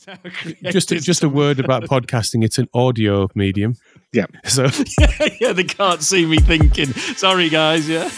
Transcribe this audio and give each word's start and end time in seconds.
just 0.70 0.88
just 0.88 1.22
a 1.22 1.28
word 1.28 1.60
about 1.60 1.84
podcasting. 1.84 2.44
It's 2.44 2.58
an 2.58 2.68
audio 2.74 3.28
medium. 3.34 3.76
Yeah. 4.12 4.26
So 4.44 4.64
yeah, 4.98 5.28
yeah, 5.40 5.52
they 5.52 5.64
can't 5.64 6.02
see 6.02 6.26
me 6.26 6.38
thinking. 6.38 6.92
Sorry, 6.92 7.48
guys. 7.48 7.88
Yeah. 7.88 8.10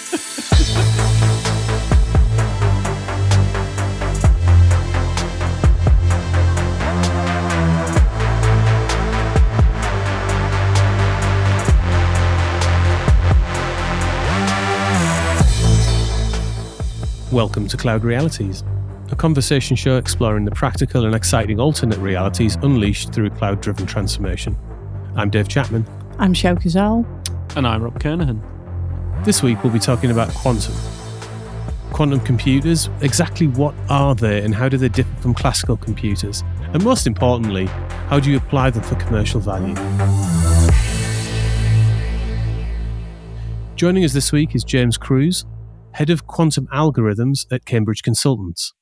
Welcome 17.32 17.66
to 17.68 17.76
Cloud 17.78 18.04
Realities, 18.04 18.62
a 19.12 19.16
conversation 19.16 19.76
show 19.76 19.98
exploring 19.98 20.46
the 20.46 20.50
practical 20.50 21.04
and 21.04 21.14
exciting 21.14 21.60
alternate 21.60 21.98
realities 21.98 22.56
unleashed 22.62 23.12
through 23.12 23.28
cloud 23.28 23.60
driven 23.60 23.84
transformation. 23.84 24.56
I'm 25.16 25.28
Dave 25.28 25.48
Chapman. 25.48 25.86
I'm 26.18 26.32
Sjoukje 26.32 26.64
Zaal. 26.64 27.04
And 27.54 27.66
I'm 27.66 27.82
Rob 27.82 28.00
Kernahan. 28.00 28.40
This 29.22 29.42
week 29.42 29.62
we'll 29.62 29.72
be 29.72 29.78
talking 29.78 30.10
about 30.10 30.30
quantum. 30.30 30.74
Quantum 31.92 32.20
computers, 32.20 32.88
exactly 33.02 33.48
what 33.48 33.74
are 33.90 34.14
they 34.14 34.42
and 34.42 34.54
how 34.54 34.70
do 34.70 34.78
they 34.78 34.88
differ 34.88 35.14
from 35.16 35.34
classical 35.34 35.76
computers? 35.76 36.42
And 36.72 36.82
most 36.82 37.06
importantly, 37.06 37.66
how 38.08 38.18
do 38.18 38.30
you 38.30 38.38
apply 38.38 38.70
them 38.70 38.82
for 38.82 38.94
commercial 38.94 39.40
value? 39.40 39.74
Joining 43.76 44.04
us 44.04 44.14
this 44.14 44.32
week 44.32 44.54
is 44.54 44.64
James 44.64 44.96
Cruise, 44.96 45.44
Head 45.92 46.08
of 46.08 46.26
Quantum 46.26 46.66
Algorithms 46.68 47.44
at 47.52 47.66
Cambridge 47.66 48.02
Consultants. 48.02 48.72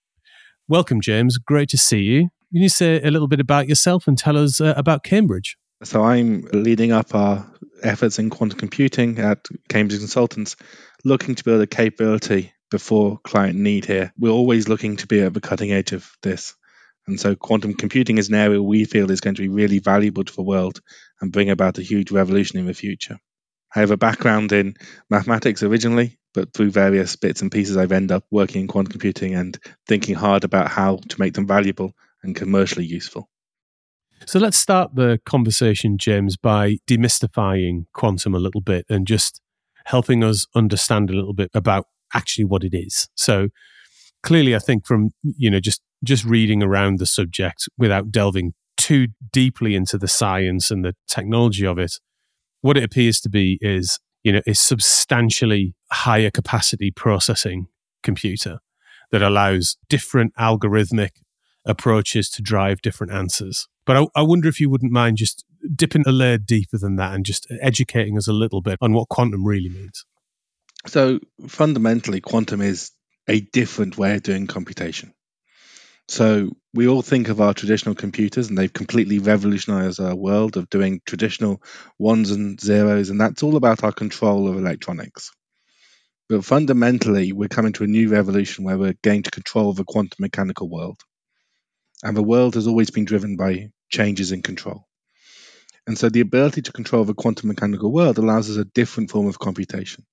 Welcome, 0.70 1.00
James. 1.00 1.36
Great 1.36 1.68
to 1.70 1.76
see 1.76 1.98
you. 1.98 2.28
Can 2.52 2.62
you 2.62 2.68
say 2.68 3.02
a 3.02 3.10
little 3.10 3.26
bit 3.26 3.40
about 3.40 3.68
yourself 3.68 4.06
and 4.06 4.16
tell 4.16 4.38
us 4.38 4.60
uh, 4.60 4.72
about 4.76 5.02
Cambridge? 5.02 5.56
So, 5.82 6.04
I'm 6.04 6.42
leading 6.52 6.92
up 6.92 7.12
our 7.12 7.44
efforts 7.82 8.20
in 8.20 8.30
quantum 8.30 8.56
computing 8.56 9.18
at 9.18 9.48
Cambridge 9.68 9.98
Consultants, 9.98 10.54
looking 11.04 11.34
to 11.34 11.42
build 11.42 11.60
a 11.60 11.66
capability 11.66 12.52
before 12.70 13.18
client 13.24 13.58
need 13.58 13.84
here. 13.84 14.12
We're 14.16 14.30
always 14.30 14.68
looking 14.68 14.94
to 14.98 15.08
be 15.08 15.20
at 15.22 15.34
the 15.34 15.40
cutting 15.40 15.72
edge 15.72 15.90
of 15.90 16.08
this. 16.22 16.54
And 17.08 17.18
so, 17.18 17.34
quantum 17.34 17.74
computing 17.74 18.18
is 18.18 18.28
an 18.28 18.36
area 18.36 18.62
we 18.62 18.84
feel 18.84 19.10
is 19.10 19.20
going 19.20 19.34
to 19.34 19.42
be 19.42 19.48
really 19.48 19.80
valuable 19.80 20.22
to 20.22 20.36
the 20.36 20.44
world 20.44 20.80
and 21.20 21.32
bring 21.32 21.50
about 21.50 21.78
a 21.78 21.82
huge 21.82 22.12
revolution 22.12 22.60
in 22.60 22.66
the 22.66 22.74
future. 22.74 23.18
I 23.74 23.80
have 23.80 23.90
a 23.90 23.96
background 23.96 24.52
in 24.52 24.76
mathematics 25.10 25.64
originally, 25.64 26.19
but 26.34 26.52
through 26.52 26.70
various 26.70 27.16
bits 27.16 27.42
and 27.42 27.50
pieces, 27.50 27.76
I've 27.76 27.92
ended 27.92 28.12
up 28.12 28.24
working 28.30 28.62
in 28.62 28.68
quantum 28.68 28.92
computing 28.92 29.34
and 29.34 29.58
thinking 29.86 30.14
hard 30.14 30.44
about 30.44 30.68
how 30.68 30.96
to 31.08 31.20
make 31.20 31.34
them 31.34 31.46
valuable 31.46 31.92
and 32.22 32.36
commercially 32.36 32.84
useful. 32.84 33.28
So 34.26 34.38
let's 34.38 34.58
start 34.58 34.94
the 34.94 35.18
conversation, 35.24 35.96
James, 35.98 36.36
by 36.36 36.76
demystifying 36.88 37.86
quantum 37.94 38.34
a 38.34 38.38
little 38.38 38.60
bit 38.60 38.84
and 38.88 39.06
just 39.06 39.40
helping 39.86 40.22
us 40.22 40.46
understand 40.54 41.10
a 41.10 41.14
little 41.14 41.32
bit 41.32 41.50
about 41.54 41.86
actually 42.14 42.44
what 42.44 42.62
it 42.62 42.74
is. 42.74 43.08
So 43.14 43.48
clearly, 44.22 44.54
I 44.54 44.58
think 44.58 44.86
from 44.86 45.10
you 45.22 45.50
know 45.50 45.60
just 45.60 45.80
just 46.04 46.24
reading 46.24 46.62
around 46.62 46.98
the 46.98 47.06
subject 47.06 47.68
without 47.78 48.10
delving 48.10 48.52
too 48.76 49.08
deeply 49.32 49.74
into 49.74 49.98
the 49.98 50.08
science 50.08 50.70
and 50.70 50.84
the 50.84 50.94
technology 51.08 51.66
of 51.66 51.78
it, 51.78 51.98
what 52.60 52.76
it 52.76 52.84
appears 52.84 53.20
to 53.20 53.28
be 53.28 53.58
is 53.60 53.98
you 54.22 54.32
know, 54.32 54.42
a 54.46 54.54
substantially 54.54 55.74
higher 55.90 56.30
capacity 56.30 56.90
processing 56.90 57.68
computer 58.02 58.60
that 59.10 59.22
allows 59.22 59.76
different 59.88 60.34
algorithmic 60.36 61.10
approaches 61.64 62.28
to 62.30 62.42
drive 62.42 62.80
different 62.80 63.12
answers. 63.12 63.68
But 63.84 63.96
I, 63.96 64.06
I, 64.14 64.22
wonder 64.22 64.48
if 64.48 64.60
you 64.60 64.70
wouldn't 64.70 64.92
mind 64.92 65.16
just 65.16 65.44
dipping 65.74 66.04
a 66.06 66.12
layer 66.12 66.38
deeper 66.38 66.78
than 66.78 66.96
that 66.96 67.14
and 67.14 67.24
just 67.24 67.46
educating 67.60 68.16
us 68.16 68.28
a 68.28 68.32
little 68.32 68.62
bit 68.62 68.78
on 68.80 68.92
what 68.92 69.08
quantum 69.08 69.44
really 69.44 69.68
means. 69.68 70.04
So, 70.86 71.20
fundamentally, 71.46 72.20
quantum 72.20 72.60
is 72.62 72.92
a 73.28 73.40
different 73.40 73.98
way 73.98 74.14
of 74.14 74.22
doing 74.22 74.46
computation. 74.46 75.12
So 76.10 76.50
we 76.74 76.88
all 76.88 77.02
think 77.02 77.28
of 77.28 77.40
our 77.40 77.54
traditional 77.54 77.94
computers, 77.94 78.48
and 78.48 78.58
they've 78.58 78.72
completely 78.72 79.20
revolutionized 79.20 80.00
our 80.00 80.16
world 80.16 80.56
of 80.56 80.68
doing 80.68 81.00
traditional 81.06 81.62
ones 82.00 82.32
and 82.32 82.60
zeros, 82.60 83.10
and 83.10 83.20
that's 83.20 83.44
all 83.44 83.54
about 83.54 83.84
our 83.84 83.92
control 83.92 84.48
of 84.48 84.56
electronics. 84.56 85.30
But 86.28 86.44
fundamentally, 86.44 87.30
we're 87.30 87.48
coming 87.48 87.74
to 87.74 87.84
a 87.84 87.86
new 87.86 88.08
revolution 88.08 88.64
where 88.64 88.76
we're 88.76 88.96
going 89.02 89.22
to 89.22 89.30
control 89.30 89.72
the 89.72 89.84
quantum 89.84 90.16
mechanical 90.18 90.68
world. 90.68 91.00
And 92.02 92.16
the 92.16 92.24
world 92.24 92.56
has 92.56 92.66
always 92.66 92.90
been 92.90 93.04
driven 93.04 93.36
by 93.36 93.70
changes 93.88 94.32
in 94.32 94.42
control. 94.42 94.88
And 95.86 95.96
so 95.96 96.08
the 96.08 96.22
ability 96.22 96.62
to 96.62 96.72
control 96.72 97.04
the 97.04 97.14
quantum 97.14 97.46
mechanical 97.46 97.92
world 97.92 98.18
allows 98.18 98.50
us 98.50 98.56
a 98.56 98.64
different 98.64 99.12
form 99.12 99.28
of 99.28 99.38
computation. 99.38 100.04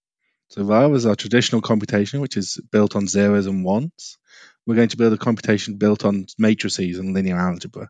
So 0.50 0.64
rather 0.64 0.94
as 0.94 1.08
our 1.08 1.16
traditional 1.16 1.62
computation, 1.62 2.22
which 2.22 2.38
is 2.38 2.60
built 2.72 2.96
on 2.96 3.08
zeros 3.08 3.48
and 3.48 3.66
ones, 3.66 4.20
we're 4.68 4.76
going 4.76 4.90
to 4.90 4.98
build 4.98 5.14
a 5.14 5.18
computation 5.18 5.78
built 5.78 6.06
on 6.06 6.28
matrices 6.38 7.00
and 7.00 7.14
linear 7.14 7.38
algebra. 7.38 7.90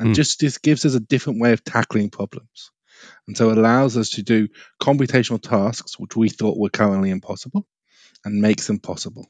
And 0.00 0.10
mm. 0.10 0.14
just 0.14 0.40
this 0.40 0.58
gives 0.58 0.84
us 0.84 0.94
a 0.94 1.00
different 1.00 1.40
way 1.40 1.52
of 1.52 1.62
tackling 1.62 2.10
problems. 2.10 2.70
And 3.28 3.36
so 3.36 3.50
it 3.50 3.58
allows 3.58 3.96
us 3.96 4.10
to 4.10 4.22
do 4.22 4.48
computational 4.82 5.40
tasks 5.40 5.98
which 5.98 6.16
we 6.16 6.30
thought 6.30 6.58
were 6.58 6.70
currently 6.70 7.10
impossible 7.10 7.66
and 8.24 8.40
makes 8.40 8.66
them 8.66 8.78
possible. 8.78 9.28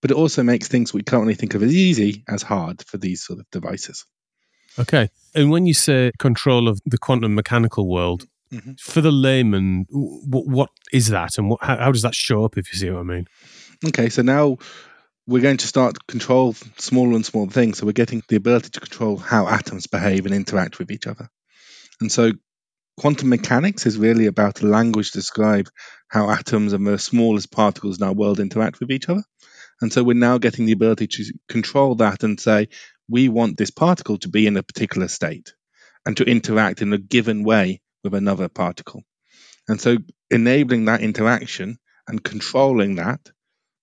But 0.00 0.12
it 0.12 0.16
also 0.16 0.42
makes 0.42 0.68
things 0.68 0.94
we 0.94 1.02
currently 1.02 1.34
think 1.34 1.54
of 1.54 1.62
as 1.62 1.74
easy 1.74 2.24
as 2.28 2.42
hard 2.42 2.82
for 2.86 2.96
these 2.96 3.22
sort 3.22 3.40
of 3.40 3.50
devices. 3.50 4.06
Okay. 4.78 5.10
And 5.34 5.50
when 5.50 5.66
you 5.66 5.74
say 5.74 6.12
control 6.18 6.68
of 6.68 6.80
the 6.86 6.96
quantum 6.96 7.34
mechanical 7.34 7.88
world, 7.88 8.24
mm-hmm. 8.52 8.72
for 8.78 9.00
the 9.00 9.10
layman, 9.10 9.86
what, 9.90 10.46
what 10.46 10.70
is 10.92 11.08
that 11.08 11.36
and 11.36 11.50
what, 11.50 11.62
how, 11.62 11.76
how 11.76 11.92
does 11.92 12.02
that 12.02 12.14
show 12.14 12.44
up, 12.44 12.56
if 12.56 12.72
you 12.72 12.78
see 12.78 12.90
what 12.90 13.00
I 13.00 13.02
mean? 13.02 13.26
Okay. 13.84 14.08
So 14.08 14.22
now 14.22 14.58
we're 15.26 15.42
going 15.42 15.58
to 15.58 15.66
start 15.66 15.94
to 15.94 16.00
control 16.08 16.54
smaller 16.78 17.14
and 17.14 17.24
smaller 17.24 17.50
things. 17.50 17.78
So 17.78 17.86
we're 17.86 17.92
getting 17.92 18.22
the 18.28 18.36
ability 18.36 18.70
to 18.70 18.80
control 18.80 19.16
how 19.16 19.46
atoms 19.46 19.86
behave 19.86 20.26
and 20.26 20.34
interact 20.34 20.78
with 20.78 20.90
each 20.90 21.06
other. 21.06 21.28
And 22.00 22.10
so 22.10 22.32
quantum 22.98 23.28
mechanics 23.28 23.86
is 23.86 23.96
really 23.96 24.26
about 24.26 24.62
a 24.62 24.66
language 24.66 25.12
to 25.12 25.18
describe 25.18 25.68
how 26.08 26.30
atoms 26.30 26.72
and 26.72 26.86
the 26.86 26.98
smallest 26.98 27.50
particles 27.50 27.98
in 27.98 28.06
our 28.06 28.12
world 28.12 28.40
interact 28.40 28.80
with 28.80 28.90
each 28.90 29.08
other. 29.08 29.22
And 29.80 29.92
so 29.92 30.02
we're 30.02 30.14
now 30.14 30.38
getting 30.38 30.66
the 30.66 30.72
ability 30.72 31.06
to 31.06 31.32
control 31.48 31.94
that 31.96 32.22
and 32.22 32.38
say, 32.38 32.68
we 33.08 33.28
want 33.28 33.56
this 33.56 33.70
particle 33.70 34.18
to 34.18 34.28
be 34.28 34.46
in 34.46 34.56
a 34.56 34.62
particular 34.62 35.08
state 35.08 35.54
and 36.04 36.16
to 36.16 36.24
interact 36.24 36.82
in 36.82 36.92
a 36.92 36.98
given 36.98 37.44
way 37.44 37.80
with 38.04 38.14
another 38.14 38.48
particle. 38.48 39.02
And 39.68 39.80
so 39.80 39.98
enabling 40.30 40.86
that 40.86 41.00
interaction 41.00 41.78
and 42.06 42.22
controlling 42.22 42.96
that 42.96 43.20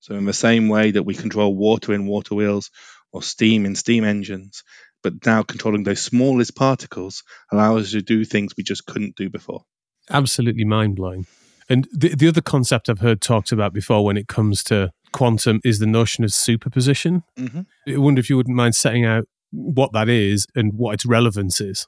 so, 0.08 0.16
in 0.16 0.24
the 0.24 0.32
same 0.32 0.70
way 0.70 0.92
that 0.92 1.04
we 1.04 1.14
control 1.14 1.54
water 1.54 1.94
in 1.94 2.08
water 2.08 2.34
wheels 2.34 2.72
or 3.12 3.22
steam 3.22 3.66
in 3.66 3.76
steam 3.76 4.06
engines, 4.06 4.64
but 5.04 5.26
now 5.26 5.44
controlling 5.44 5.84
those 5.84 6.00
smallest 6.00 6.56
particles 6.56 7.24
allow 7.52 7.76
us 7.76 7.92
to 7.92 8.02
do 8.02 8.24
things 8.24 8.54
we 8.56 8.64
just 8.64 8.86
couldn't 8.86 9.18
do 9.18 9.30
before. 9.30 9.66
Absolutely 10.10 10.64
mind 10.64 10.96
blowing. 10.96 11.28
And 11.68 11.90
the, 11.92 12.16
the 12.16 12.30
other 12.30 12.40
concept 12.40 12.88
I've 12.88 13.02
heard 13.02 13.20
talked 13.20 13.52
about 13.52 13.74
before 13.74 14.06
when 14.06 14.16
it 14.16 14.30
comes 14.30 14.64
to 14.66 14.92
quantum 15.12 15.60
is 15.66 15.80
the 15.80 15.86
notion 15.86 16.24
of 16.24 16.32
superposition. 16.32 17.24
Mm-hmm. 17.38 17.62
I 17.94 17.98
wonder 17.98 18.22
if 18.22 18.30
you 18.30 18.38
wouldn't 18.38 18.56
mind 18.56 18.76
setting 18.76 19.04
out 19.04 19.26
what 19.52 19.92
that 19.92 20.08
is 20.08 20.48
and 20.56 20.72
what 20.74 20.94
its 20.94 21.06
relevance 21.06 21.60
is. 21.60 21.86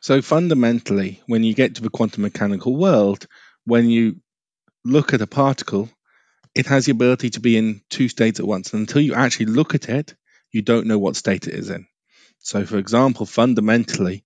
So, 0.00 0.20
fundamentally, 0.22 1.22
when 1.26 1.44
you 1.44 1.54
get 1.54 1.76
to 1.76 1.82
the 1.82 1.90
quantum 1.90 2.22
mechanical 2.22 2.74
world, 2.74 3.28
when 3.64 3.88
you 3.88 4.16
look 4.84 5.14
at 5.14 5.22
a 5.22 5.26
particle, 5.28 5.88
it 6.54 6.66
has 6.66 6.86
the 6.86 6.92
ability 6.92 7.30
to 7.30 7.40
be 7.40 7.56
in 7.56 7.82
two 7.88 8.08
states 8.08 8.40
at 8.40 8.46
once. 8.46 8.72
And 8.72 8.80
until 8.80 9.00
you 9.00 9.14
actually 9.14 9.46
look 9.46 9.74
at 9.74 9.88
it, 9.88 10.14
you 10.50 10.62
don't 10.62 10.86
know 10.86 10.98
what 10.98 11.16
state 11.16 11.46
it 11.46 11.54
is 11.54 11.70
in. 11.70 11.86
So, 12.40 12.66
for 12.66 12.78
example, 12.78 13.24
fundamentally, 13.24 14.24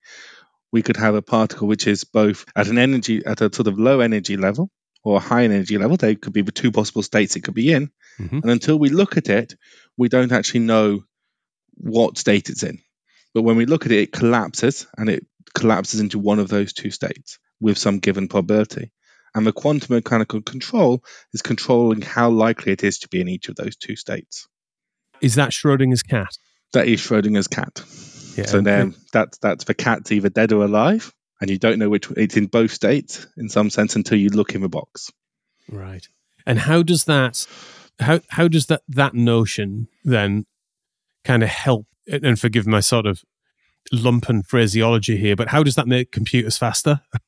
we 0.73 0.83
could 0.83 0.97
have 0.97 1.15
a 1.15 1.23
particle 1.23 1.69
which 1.69 1.87
is 1.87 2.05
both 2.05 2.45
at 2.56 2.69
an 2.69 2.79
energy, 2.79 3.25
at 3.25 3.41
a 3.41 3.55
sort 3.55 3.69
of 3.69 3.79
low 3.79 4.00
energy 4.00 4.37
level 4.37 4.71
or 5.05 5.17
a 5.17 5.21
high 5.21 5.45
energy 5.45 5.79
level. 5.79 5.97
They 5.97 6.17
could 6.17 6.33
be 6.33 6.43
the 6.43 6.53
two 6.53 6.73
possible 6.73 7.03
states 7.03 7.37
it 7.37 7.43
could 7.43 7.55
be 7.55 7.73
in. 7.73 7.91
Mm-hmm. 8.19 8.39
And 8.39 8.50
until 8.50 8.79
we 8.79 8.89
look 8.89 9.17
at 9.17 9.29
it, 9.29 9.55
we 9.97 10.09
don't 10.09 10.33
actually 10.33 10.61
know 10.61 11.05
what 11.75 12.19
state 12.19 12.49
it's 12.49 12.62
in. 12.62 12.81
But 13.35 13.43
when 13.43 13.56
we 13.56 13.67
look 13.67 13.87
at 13.87 13.93
it, 13.93 14.00
it 14.00 14.12
collapses 14.12 14.87
and 14.97 15.09
it 15.09 15.27
collapses 15.55 16.00
into 16.00 16.19
one 16.19 16.39
of 16.39 16.49
those 16.49 16.73
two 16.73 16.91
states 16.91 17.39
with 17.61 17.79
some 17.79 17.99
given 17.99 18.29
probability. 18.29 18.91
And 19.37 19.47
the 19.47 19.53
quantum 19.53 19.94
mechanical 19.94 20.41
control 20.41 21.05
is 21.35 21.43
controlling 21.43 22.00
how 22.00 22.31
likely 22.31 22.73
it 22.73 22.83
is 22.83 23.00
to 23.00 23.09
be 23.09 23.21
in 23.21 23.29
each 23.29 23.50
of 23.50 23.56
those 23.56 23.77
two 23.77 23.94
states. 23.94 24.49
Is 25.21 25.35
that 25.35 25.50
Schrodinger's 25.50 26.03
cat? 26.03 26.38
That 26.73 26.88
is 26.88 27.00
Schrodinger's 27.00 27.47
cat. 27.47 27.83
Yeah, 28.35 28.47
so 28.47 28.62
then 28.62 28.94
that's 29.12 29.37
that's 29.38 29.65
the 29.65 29.75
cat's 29.75 30.11
either 30.11 30.31
dead 30.31 30.53
or 30.53 30.65
alive, 30.65 31.12
and 31.38 31.50
you 31.50 31.59
don't 31.59 31.79
know 31.79 31.91
which 31.91 32.11
it's 32.12 32.38
in 32.38 32.47
both 32.47 32.71
states 32.71 33.27
in 33.37 33.50
some 33.50 33.69
sense 33.69 33.94
until 33.94 34.17
you 34.17 34.31
look 34.31 34.55
in 34.55 34.62
the 34.62 34.71
box. 34.71 35.11
Right. 35.71 36.09
And 36.47 36.59
how 36.59 36.83
does 36.83 37.05
that 37.05 37.47
how 38.00 38.21
how 38.29 38.49
does 38.49 38.67
that 38.67 38.83
that 38.88 39.12
notion 39.12 39.88
then 40.03 40.47
kind 41.25 41.43
of 41.43 41.50
help 41.50 41.87
and 42.11 42.41
forgive 42.41 42.67
my 42.67 42.81
sort 42.81 43.05
of 43.05 43.23
lumpen 43.93 44.47
phraseology 44.47 45.19
here, 45.19 45.37
but 45.37 45.49
how 45.49 45.62
does 45.62 45.75
that 45.75 45.87
make 45.87 46.11
computers 46.11 46.56
faster? 46.56 47.03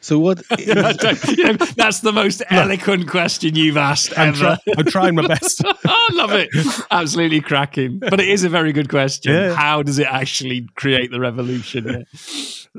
So 0.00 0.18
what? 0.18 0.42
You 0.58 0.74
know, 0.74 1.52
that's 1.76 2.00
the 2.00 2.12
most 2.12 2.42
eloquent 2.50 3.08
question 3.08 3.54
you've 3.54 3.76
asked 3.76 4.16
I'm, 4.18 4.28
ever. 4.30 4.38
try- 4.38 4.74
I'm 4.76 4.84
trying 4.86 5.14
my 5.14 5.26
best. 5.26 5.62
I 5.84 6.08
love 6.12 6.32
it. 6.32 6.50
Absolutely 6.90 7.40
cracking. 7.40 7.98
But 7.98 8.20
it 8.20 8.28
is 8.28 8.44
a 8.44 8.48
very 8.48 8.72
good 8.72 8.88
question. 8.88 9.32
Yeah. 9.32 9.54
How 9.54 9.82
does 9.82 9.98
it 9.98 10.06
actually 10.06 10.68
create 10.74 11.10
the 11.10 11.20
revolution? 11.20 11.86
Yeah. 11.86 12.02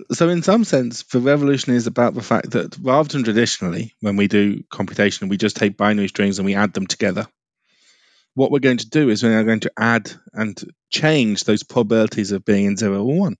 so 0.12 0.30
in 0.30 0.44
some 0.44 0.64
sense, 0.64 1.04
the 1.04 1.20
revolution 1.20 1.74
is 1.74 1.88
about 1.88 2.14
the 2.14 2.22
fact 2.22 2.52
that 2.52 2.78
rather 2.81 3.10
than 3.10 3.24
traditionally, 3.24 3.94
when 4.02 4.16
we 4.16 4.28
do 4.28 4.64
computation, 4.69 5.30
we 5.30 5.38
just 5.38 5.56
take 5.56 5.78
binary 5.78 6.08
strings 6.08 6.40
and 6.40 6.46
we 6.46 6.56
add 6.56 6.74
them 6.74 6.88
together. 6.88 7.28
What 8.36 8.52
we're 8.52 8.60
going 8.60 8.78
to 8.78 8.90
do 8.90 9.10
is 9.10 9.24
we're 9.24 9.44
going 9.44 9.62
to 9.62 9.72
add 9.78 10.12
and 10.34 10.60
change 10.90 11.44
those 11.44 11.64
probabilities 11.64 12.31
of 12.31 12.46
being 12.46 12.66
in 12.66 12.78
zero 12.78 13.04
or 13.04 13.19
one. 13.19 13.38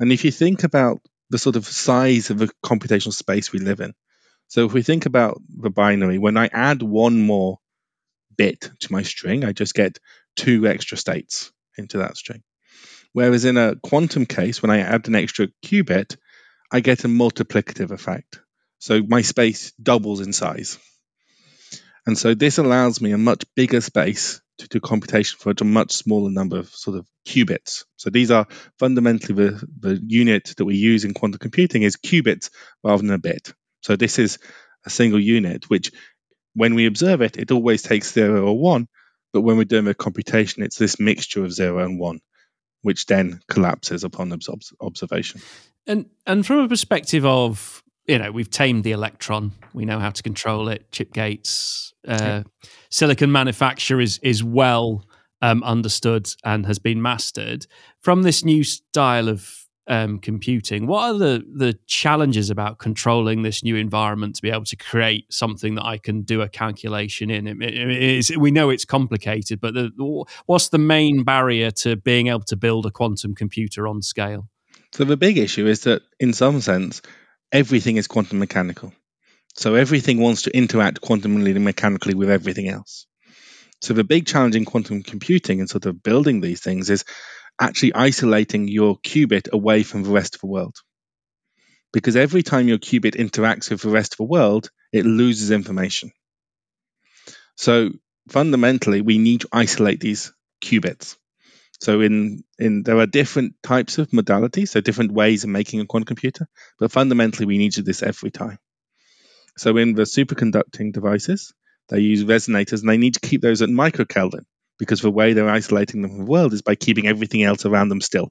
And 0.00 0.12
if 0.12 0.24
you 0.24 0.30
think 0.30 0.64
about 0.64 1.00
the 1.32 1.38
sort 1.38 1.56
of 1.56 1.66
size 1.66 2.30
of 2.30 2.38
the 2.38 2.50
computational 2.64 3.12
space 3.12 3.50
we 3.50 3.58
live 3.58 3.80
in, 3.80 3.94
so 4.52 4.66
if 4.66 4.74
we 4.74 4.82
think 4.82 5.06
about 5.06 5.40
the 5.48 5.70
binary, 5.70 6.18
when 6.18 6.36
I 6.36 6.50
add 6.52 6.82
one 6.82 7.22
more 7.22 7.58
bit 8.36 8.70
to 8.80 8.92
my 8.92 9.02
string, 9.02 9.46
I 9.46 9.52
just 9.52 9.72
get 9.72 9.98
two 10.36 10.66
extra 10.66 10.98
states 10.98 11.50
into 11.78 11.98
that 11.98 12.18
string. 12.18 12.42
Whereas 13.14 13.46
in 13.46 13.56
a 13.56 13.76
quantum 13.76 14.26
case, 14.26 14.60
when 14.60 14.70
I 14.70 14.80
add 14.80 15.08
an 15.08 15.14
extra 15.14 15.48
qubit, 15.64 16.18
I 16.70 16.80
get 16.80 17.04
a 17.04 17.08
multiplicative 17.08 17.92
effect. 17.92 18.40
So 18.78 19.02
my 19.02 19.22
space 19.22 19.72
doubles 19.82 20.20
in 20.20 20.34
size. 20.34 20.78
And 22.06 22.18
so 22.18 22.34
this 22.34 22.58
allows 22.58 23.00
me 23.00 23.12
a 23.12 23.18
much 23.18 23.44
bigger 23.56 23.80
space 23.80 24.42
to 24.62 24.68
do 24.68 24.80
computation 24.80 25.38
for 25.38 25.52
a 25.58 25.64
much 25.64 25.92
smaller 25.92 26.30
number 26.30 26.58
of 26.58 26.68
sort 26.68 26.96
of 26.96 27.06
qubits. 27.26 27.84
So 27.96 28.10
these 28.10 28.30
are 28.30 28.46
fundamentally 28.78 29.34
the, 29.34 29.68
the 29.80 30.00
unit 30.06 30.54
that 30.56 30.64
we 30.64 30.76
use 30.76 31.04
in 31.04 31.14
quantum 31.14 31.38
computing 31.38 31.82
is 31.82 31.96
qubits 31.96 32.50
rather 32.82 33.02
than 33.02 33.12
a 33.12 33.18
bit. 33.18 33.52
So 33.82 33.96
this 33.96 34.18
is 34.18 34.38
a 34.86 34.90
single 34.90 35.20
unit, 35.20 35.68
which 35.68 35.92
when 36.54 36.74
we 36.74 36.86
observe 36.86 37.22
it, 37.22 37.36
it 37.36 37.50
always 37.50 37.82
takes 37.82 38.12
zero 38.12 38.46
or 38.46 38.58
one. 38.58 38.88
But 39.32 39.42
when 39.42 39.56
we're 39.56 39.64
doing 39.64 39.88
a 39.88 39.94
computation, 39.94 40.62
it's 40.62 40.76
this 40.76 41.00
mixture 41.00 41.44
of 41.44 41.52
zero 41.52 41.84
and 41.84 41.98
one, 41.98 42.20
which 42.82 43.06
then 43.06 43.40
collapses 43.48 44.04
upon 44.04 44.32
obs- 44.32 44.72
observation. 44.80 45.40
And 45.86 46.06
and 46.26 46.46
from 46.46 46.58
a 46.58 46.68
perspective 46.68 47.24
of 47.24 47.81
you 48.06 48.18
know 48.18 48.30
we've 48.32 48.50
tamed 48.50 48.84
the 48.84 48.92
electron, 48.92 49.52
we 49.74 49.84
know 49.84 49.98
how 49.98 50.10
to 50.10 50.22
control 50.22 50.68
it. 50.68 50.90
Chip 50.92 51.12
gates, 51.12 51.92
uh, 52.06 52.42
silicon 52.90 53.30
manufacture 53.32 54.00
is 54.00 54.18
is 54.22 54.42
well 54.44 55.04
um, 55.40 55.62
understood 55.62 56.28
and 56.44 56.66
has 56.66 56.78
been 56.78 57.00
mastered. 57.02 57.66
From 58.00 58.22
this 58.22 58.44
new 58.44 58.64
style 58.64 59.28
of 59.28 59.48
um, 59.88 60.20
computing, 60.20 60.86
what 60.86 61.02
are 61.10 61.18
the 61.18 61.44
the 61.54 61.78
challenges 61.86 62.50
about 62.50 62.78
controlling 62.78 63.42
this 63.42 63.64
new 63.64 63.76
environment 63.76 64.36
to 64.36 64.42
be 64.42 64.50
able 64.50 64.64
to 64.64 64.76
create 64.76 65.32
something 65.32 65.74
that 65.74 65.84
I 65.84 65.98
can 65.98 66.22
do 66.22 66.40
a 66.40 66.48
calculation 66.48 67.30
in? 67.30 67.46
It, 67.46 67.60
it- 67.62 67.90
it 67.90 68.02
is, 68.02 68.36
we 68.36 68.50
know 68.52 68.70
it's 68.70 68.84
complicated, 68.84 69.60
but 69.60 69.74
the, 69.74 69.90
what's 70.46 70.68
the 70.68 70.78
main 70.78 71.24
barrier 71.24 71.70
to 71.82 71.96
being 71.96 72.28
able 72.28 72.44
to 72.44 72.56
build 72.56 72.86
a 72.86 72.90
quantum 72.90 73.34
computer 73.34 73.88
on 73.88 74.02
scale? 74.02 74.48
So 74.92 75.04
the 75.04 75.16
big 75.16 75.38
issue 75.38 75.66
is 75.66 75.80
that, 75.80 76.02
in 76.20 76.32
some 76.32 76.60
sense, 76.60 77.00
everything 77.52 77.96
is 77.98 78.06
quantum 78.06 78.38
mechanical. 78.38 78.92
So 79.54 79.74
everything 79.74 80.18
wants 80.18 80.42
to 80.42 80.56
interact 80.56 81.02
quantumly 81.02 81.54
mechanically 81.60 82.14
with 82.14 82.30
everything 82.30 82.68
else. 82.68 83.06
So 83.82 83.94
the 83.94 84.04
big 84.04 84.26
challenge 84.26 84.56
in 84.56 84.64
quantum 84.64 85.02
computing 85.02 85.60
and 85.60 85.68
sort 85.68 85.86
of 85.86 86.02
building 86.02 86.40
these 86.40 86.60
things 86.60 86.88
is 86.88 87.04
actually 87.60 87.94
isolating 87.94 88.68
your 88.68 88.96
qubit 88.98 89.50
away 89.50 89.82
from 89.82 90.04
the 90.04 90.10
rest 90.10 90.36
of 90.36 90.40
the 90.40 90.46
world. 90.46 90.76
Because 91.92 92.16
every 92.16 92.42
time 92.42 92.68
your 92.68 92.78
qubit 92.78 93.16
interacts 93.16 93.70
with 93.70 93.82
the 93.82 93.90
rest 93.90 94.14
of 94.14 94.18
the 94.18 94.24
world, 94.24 94.70
it 94.92 95.04
loses 95.04 95.50
information. 95.50 96.12
So 97.56 97.90
fundamentally, 98.28 99.02
we 99.02 99.18
need 99.18 99.42
to 99.42 99.48
isolate 99.52 100.00
these 100.00 100.32
qubits. 100.64 101.16
So 101.82 102.00
in 102.00 102.44
in 102.60 102.84
there 102.84 102.98
are 102.98 103.08
different 103.08 103.56
types 103.60 103.98
of 103.98 104.10
modalities, 104.10 104.68
so 104.68 104.80
different 104.80 105.10
ways 105.10 105.42
of 105.42 105.50
making 105.50 105.80
a 105.80 105.84
quantum 105.84 106.06
computer, 106.06 106.46
but 106.78 106.92
fundamentally 106.92 107.44
we 107.44 107.58
need 107.58 107.72
to 107.72 107.80
do 107.80 107.86
this 107.86 108.04
every 108.04 108.30
time. 108.30 108.58
So 109.56 109.76
in 109.76 109.94
the 109.94 110.02
superconducting 110.02 110.92
devices, 110.92 111.52
they 111.88 111.98
use 111.98 112.22
resonators 112.22 112.82
and 112.82 112.88
they 112.88 112.98
need 112.98 113.14
to 113.14 113.28
keep 113.28 113.42
those 113.42 113.62
at 113.62 113.68
microkelvin 113.68 114.44
because 114.78 115.00
the 115.00 115.10
way 115.10 115.32
they're 115.32 115.50
isolating 115.50 116.02
them 116.02 116.12
from 116.12 116.24
the 116.24 116.30
world 116.30 116.52
is 116.52 116.62
by 116.62 116.76
keeping 116.76 117.08
everything 117.08 117.42
else 117.42 117.66
around 117.66 117.88
them 117.88 118.00
still. 118.00 118.28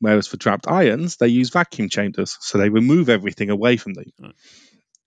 Whereas 0.00 0.26
for 0.26 0.36
trapped 0.36 0.68
ions, 0.68 1.16
they 1.16 1.28
use 1.28 1.48
vacuum 1.48 1.88
chambers, 1.88 2.36
so 2.42 2.58
they 2.58 2.68
remove 2.68 3.08
everything 3.08 3.48
away 3.48 3.78
from 3.78 3.94
them. 3.94 4.04
Right. 4.20 4.34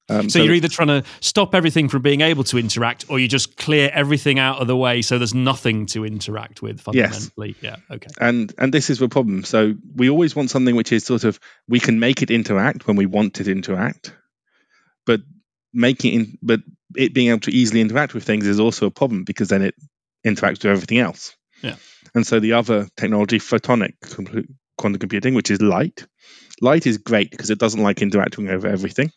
Um, 0.10 0.30
So, 0.30 0.44
you're 0.44 0.56
either 0.56 0.68
trying 0.68 0.88
to 0.90 1.04
stop 1.22 1.56
everything 1.56 1.88
from 1.88 2.02
being 2.02 2.22
able 2.22 2.44
to 2.46 2.58
interact, 2.58 3.06
or 3.10 3.20
you 3.20 3.28
just 3.28 3.56
clear 3.56 3.90
everything 3.94 4.40
out 4.40 4.60
of 4.60 4.68
the 4.68 4.76
way 4.76 5.02
so 5.02 5.18
there's 5.18 5.34
nothing 5.34 5.86
to 5.88 6.06
interact 6.06 6.62
with 6.62 6.82
fundamentally. 6.82 7.56
Yeah. 7.62 7.78
Okay. 7.90 8.10
and 8.20 8.54
and 8.58 8.74
this 8.74 8.90
is 8.90 9.00
the 9.00 9.08
problem 9.10 9.44
so 9.44 9.74
we 9.96 10.10
always 10.10 10.36
want 10.36 10.50
something 10.50 10.76
which 10.76 10.92
is 10.92 11.06
sort 11.06 11.24
of 11.24 11.40
we 11.68 11.80
can 11.80 12.00
make 12.00 12.22
it 12.22 12.32
interact 12.32 12.88
when 12.88 12.98
we 12.98 13.06
want 13.06 13.40
it 13.40 13.44
to 13.46 13.52
interact 13.52 14.14
but 15.06 15.22
making 15.74 16.14
in, 16.14 16.38
but 16.42 16.60
it 16.98 17.14
being 17.14 17.30
able 17.30 17.40
to 17.40 17.52
easily 17.52 17.80
interact 17.82 18.14
with 18.14 18.24
things 18.24 18.46
is 18.46 18.60
also 18.60 18.86
a 18.88 18.92
problem 18.92 19.24
because 19.24 19.48
then 19.48 19.62
it 19.62 19.76
interacts 20.26 20.64
with 20.64 20.66
everything 20.66 20.98
else 21.00 21.36
Yeah. 21.62 21.76
and 22.16 22.26
so 22.28 22.40
the 22.40 22.54
other 22.54 22.88
technology 22.98 23.40
photonic 23.40 23.94
quantum 24.78 25.00
computing 25.00 25.36
which 25.36 25.52
is 25.52 25.62
light 25.62 26.06
light 26.60 26.86
is 26.86 26.98
great 26.98 27.32
because 27.32 27.50
it 27.50 27.60
doesn't 27.60 27.82
like 27.82 28.02
interacting 28.02 28.50
over 28.50 28.68
everything 28.68 29.12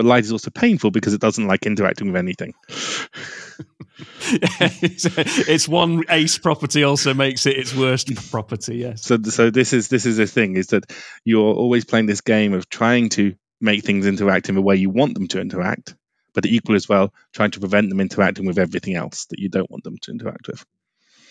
but 0.00 0.06
light 0.06 0.24
is 0.24 0.32
also 0.32 0.50
painful 0.50 0.90
because 0.90 1.12
it 1.12 1.20
doesn't 1.20 1.46
like 1.46 1.66
interacting 1.66 2.06
with 2.06 2.16
anything 2.16 2.54
it's, 4.32 5.68
one 5.68 6.04
ace 6.08 6.38
property 6.38 6.82
also 6.82 7.12
makes 7.12 7.44
it 7.44 7.56
its 7.58 7.74
worst 7.74 8.30
property. 8.30 8.76
Yes. 8.78 9.02
so 9.04 9.18
so 9.22 9.50
this 9.50 9.72
is 9.74 9.88
this 9.88 10.06
is 10.06 10.18
a 10.18 10.26
thing 10.26 10.56
is 10.56 10.68
that 10.68 10.90
you're 11.24 11.54
always 11.54 11.84
playing 11.84 12.06
this 12.06 12.20
game 12.22 12.54
of 12.54 12.68
trying 12.70 13.10
to 13.10 13.34
make 13.60 13.84
things 13.84 14.06
interact 14.06 14.48
in 14.48 14.54
the 14.54 14.62
way 14.62 14.76
you 14.76 14.88
want 14.88 15.12
them 15.14 15.28
to 15.28 15.40
interact 15.40 15.94
but 16.32 16.46
equal 16.46 16.76
as 16.76 16.88
well 16.88 17.12
trying 17.34 17.50
to 17.50 17.60
prevent 17.60 17.90
them 17.90 18.00
interacting 18.00 18.46
with 18.46 18.58
everything 18.58 18.94
else 18.94 19.26
that 19.26 19.38
you 19.38 19.48
don't 19.50 19.70
want 19.70 19.84
them 19.84 19.98
to 20.00 20.10
interact 20.10 20.48
with 20.48 20.64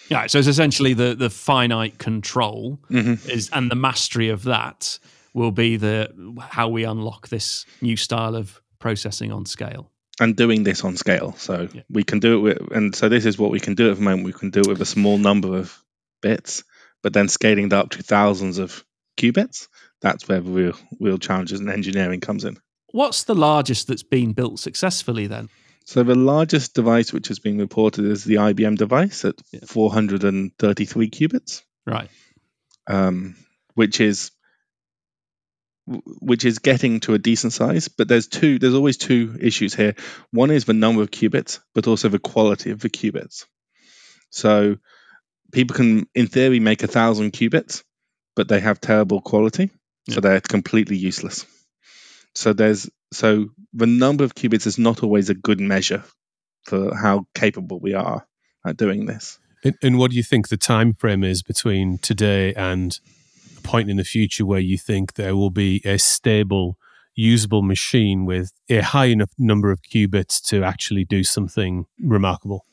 Yeah. 0.10 0.28
So 0.28 0.38
it's 0.40 0.48
essentially 0.48 0.94
the 0.94 1.16
the 1.16 1.30
finite 1.32 1.98
control 1.98 2.80
Mhm. 2.92 3.28
is 3.30 3.50
and 3.52 3.72
the 3.72 3.76
mastery 3.76 4.30
of 4.30 4.44
that 4.44 5.00
will 5.34 5.52
be 5.52 5.78
the 5.78 6.10
how 6.42 6.68
we 6.70 6.84
unlock 6.84 7.28
this 7.30 7.66
new 7.82 7.96
style 7.98 8.36
of 8.36 8.62
processing 8.80 9.32
on 9.32 9.46
scale. 9.46 9.92
and 10.22 10.36
doing 10.36 10.64
this 10.64 10.84
on 10.84 10.98
scale 10.98 11.34
so 11.38 11.68
Yeah. 11.74 11.82
we 11.90 12.04
can 12.04 12.20
do 12.20 12.36
it 12.38 12.42
with 12.42 12.72
and 12.78 12.94
so 12.96 13.08
this 13.10 13.26
is 13.26 13.38
what 13.38 13.52
we 13.52 13.60
can 13.60 13.76
do 13.76 13.90
at 13.90 13.96
the 13.98 14.02
moment 14.04 14.26
we 14.26 14.34
can 14.34 14.50
do 14.50 14.60
it 14.62 14.68
with 14.68 14.82
a 14.82 14.86
small 14.86 15.18
number 15.18 15.56
of 15.58 15.78
bits 16.22 16.64
but 17.04 17.14
then 17.14 17.28
scaling 17.30 17.70
that 17.70 17.80
up 17.80 17.90
to 17.92 18.04
thousands 18.04 18.58
of 18.58 18.84
qubits 19.18 19.68
that's 20.02 20.28
where 20.28 20.42
the 20.42 20.52
real 20.52 20.74
real 21.00 21.18
challenges 21.18 21.60
in 21.62 21.70
engineering 21.70 22.20
comes 22.22 22.44
in 22.44 22.58
What's 22.92 23.24
the 23.26 23.36
largest 23.36 23.88
that's 23.88 24.02
been 24.04 24.34
built 24.34 24.60
successfully 24.60 25.28
then? 25.28 25.48
So 25.86 26.02
the 26.04 26.16
largest 26.16 26.74
device 26.74 27.14
which 27.14 27.28
has 27.28 27.38
been 27.38 27.60
reported 27.60 28.04
is 28.06 28.24
the 28.24 28.38
IBM 28.38 28.78
device 28.78 29.24
at 29.26 29.36
Yeah. 29.52 29.60
433 29.68 31.10
qubits, 31.12 31.62
Right. 31.86 32.10
um, 32.88 33.36
which 33.76 34.02
is 34.02 34.32
which 36.22 36.46
is 36.46 36.60
getting 36.60 37.00
to 37.02 37.14
a 37.14 37.20
decent 37.20 37.54
size. 37.54 37.88
But 37.88 38.08
there's 38.08 38.28
two. 38.28 38.60
There's 38.60 38.76
always 38.76 38.98
two 38.98 39.38
issues 39.40 39.74
here. 39.74 39.96
One 40.32 40.52
is 40.52 40.66
the 40.66 40.74
number 40.74 41.02
of 41.02 41.12
qubits, 41.12 41.60
but 41.74 41.88
also 41.88 42.10
the 42.10 42.20
quality 42.20 42.72
of 42.72 42.80
the 42.80 42.90
qubits. 42.90 43.46
So 44.30 44.78
people 45.52 45.76
can, 45.76 46.08
in 46.14 46.28
theory, 46.28 46.60
make 46.60 46.84
a 46.84 46.88
thousand 46.88 47.32
qubits, 47.34 47.84
but 48.36 48.48
they 48.48 48.60
have 48.60 48.80
terrible 48.80 49.22
quality, 49.22 49.72
Yeah. 50.08 50.16
so 50.16 50.22
they're 50.22 50.42
completely 50.42 50.98
useless. 50.98 51.46
So 52.36 52.54
there's 52.54 52.90
so 53.12 53.48
the 53.74 53.88
number 53.88 54.24
of 54.24 54.36
qubits 54.36 54.68
is 54.68 54.78
not 54.78 55.02
always 55.04 55.30
a 55.30 55.34
good 55.34 55.60
measure 55.60 56.04
for 56.66 56.96
how 56.96 57.26
capable 57.34 57.80
we 57.80 57.96
are 57.96 58.26
at 58.66 58.78
doing 58.78 59.08
this. 59.08 59.40
And, 59.64 59.76
and 59.82 59.98
what 59.98 60.12
do 60.12 60.18
you 60.18 60.24
think 60.24 60.48
the 60.48 60.58
time 60.58 60.94
frame 60.94 61.24
is 61.24 61.42
between 61.42 61.98
today 61.98 62.54
and 62.54 62.98
a 63.60 63.68
point 63.68 63.90
in 63.90 63.98
the 63.98 64.04
future 64.04 64.46
where 64.46 64.60
you 64.60 64.78
think 64.78 65.14
there 65.14 65.36
will 65.36 65.50
be 65.52 65.82
a 65.86 65.98
stable, 65.98 66.78
usable 67.16 67.62
machine 67.62 68.26
with 68.26 68.52
a 68.70 68.80
high 68.80 69.06
enough 69.06 69.32
number 69.38 69.72
of 69.72 69.82
qubits 69.82 70.42
to 70.50 70.64
actually 70.64 71.06
do 71.06 71.24
something 71.24 71.86
remarkable? 72.02 72.66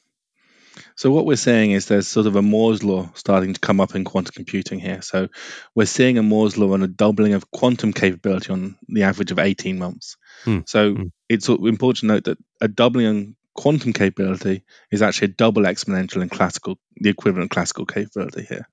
So 0.94 1.10
what 1.10 1.24
we're 1.24 1.36
saying 1.36 1.70
is 1.70 1.86
there's 1.86 2.06
sort 2.08 2.26
of 2.26 2.36
a 2.36 2.42
Moore's 2.42 2.84
law 2.84 3.10
starting 3.14 3.54
to 3.54 3.60
come 3.60 3.80
up 3.80 3.94
in 3.94 4.04
quantum 4.04 4.32
computing 4.34 4.78
here. 4.78 5.00
So 5.00 5.28
we're 5.74 5.86
seeing 5.86 6.18
a 6.18 6.22
Moore's 6.22 6.58
law 6.58 6.74
and 6.74 6.84
a 6.84 6.88
doubling 6.88 7.32
of 7.32 7.50
quantum 7.50 7.92
capability 7.92 8.52
on 8.52 8.76
the 8.88 9.04
average 9.04 9.30
of 9.30 9.38
18 9.38 9.78
months. 9.78 10.16
Hmm. 10.44 10.60
So 10.66 10.94
Hmm. 10.94 11.02
it's 11.28 11.48
important 11.48 12.00
to 12.00 12.06
note 12.06 12.24
that 12.24 12.38
a 12.60 12.68
doubling 12.68 13.06
in 13.06 13.36
quantum 13.54 13.94
capability 13.94 14.64
is 14.90 15.00
actually 15.00 15.26
a 15.26 15.36
double 15.36 15.62
exponential 15.62 16.20
in 16.22 16.28
classical, 16.28 16.78
the 16.96 17.08
equivalent 17.08 17.50
classical 17.50 17.86
capability 17.86 18.44
here. 18.44 18.68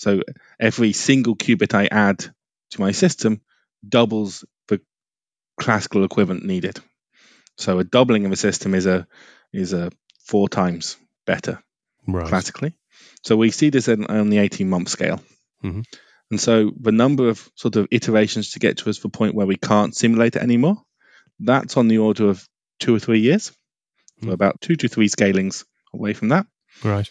So 0.00 0.22
every 0.58 0.92
single 0.94 1.36
qubit 1.36 1.74
I 1.74 1.86
add 1.90 2.18
to 2.70 2.80
my 2.80 2.92
system 2.92 3.42
doubles 3.86 4.46
the 4.68 4.80
classical 5.60 6.04
equivalent 6.04 6.42
needed. 6.44 6.80
So 7.58 7.78
a 7.78 7.84
doubling 7.84 8.24
of 8.24 8.32
a 8.32 8.36
system 8.36 8.74
is 8.74 8.86
a 8.86 9.06
is 9.52 9.74
a 9.74 9.90
four 10.24 10.48
times 10.48 10.96
better 11.26 11.62
Right. 12.06 12.26
classically. 12.26 12.72
So 13.22 13.36
we 13.36 13.50
see 13.50 13.68
this 13.70 13.88
on, 13.88 14.06
on 14.06 14.30
the 14.30 14.38
18 14.38 14.70
month 14.70 14.88
scale. 14.88 15.20
Mhm. 15.62 15.84
And 16.30 16.40
so 16.40 16.70
the 16.80 16.92
number 16.92 17.28
of 17.28 17.50
sort 17.54 17.76
of 17.76 17.86
iterations 17.90 18.52
to 18.52 18.58
get 18.58 18.78
to 18.78 18.88
us 18.90 19.00
the 19.00 19.10
point 19.10 19.34
where 19.34 19.46
we 19.46 19.56
can't 19.56 19.94
simulate 19.94 20.36
it 20.36 20.42
anymore, 20.42 20.82
that's 21.40 21.76
on 21.76 21.88
the 21.88 21.98
order 21.98 22.30
of 22.30 22.48
two 22.78 22.94
or 22.94 23.00
three 23.00 23.20
years. 23.20 23.52
So 24.22 24.28
Mm. 24.28 24.32
about 24.32 24.60
two 24.62 24.76
to 24.76 24.88
three 24.88 25.08
scalings 25.08 25.64
away 25.92 26.14
from 26.14 26.28
that. 26.28 26.46
Right. 26.82 27.08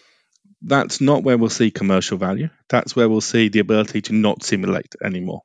That's 0.61 0.99
not 0.99 1.23
where 1.23 1.37
we'll 1.37 1.49
see 1.49 1.71
commercial 1.71 2.17
value. 2.17 2.49
That's 2.67 2.95
where 2.95 3.07
we'll 3.07 3.21
see 3.21 3.49
the 3.49 3.59
ability 3.59 4.01
to 4.03 4.13
not 4.13 4.43
simulate 4.43 4.95
anymore. 5.03 5.41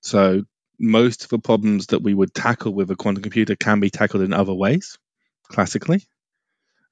So 0.00 0.42
most 0.78 1.24
of 1.24 1.30
the 1.30 1.38
problems 1.38 1.88
that 1.88 2.02
we 2.02 2.14
would 2.14 2.34
tackle 2.34 2.72
with 2.72 2.90
a 2.90 2.96
quantum 2.96 3.22
computer 3.22 3.56
can 3.56 3.80
be 3.80 3.90
tackled 3.90 4.22
in 4.22 4.32
other 4.32 4.54
ways, 4.54 4.98
classically. 5.48 6.06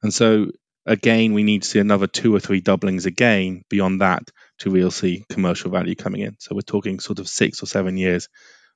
And 0.02 0.12
so 0.12 0.50
again, 0.86 1.32
we 1.32 1.42
need 1.42 1.62
to 1.62 1.68
see 1.68 1.78
another 1.78 2.06
two 2.06 2.34
or 2.34 2.40
three 2.40 2.60
doublings 2.60 3.06
again 3.06 3.62
beyond 3.68 4.00
that 4.00 4.30
to 4.58 4.70
really 4.70 4.90
see 4.90 5.24
commercial 5.28 5.70
value 5.70 5.94
coming 5.94 6.22
in. 6.22 6.36
So 6.38 6.54
we're 6.54 6.62
talking 6.62 7.00
sort 7.00 7.18
of 7.18 7.28
six 7.28 7.62
or 7.62 7.66
seven 7.66 7.96
years 7.96 8.28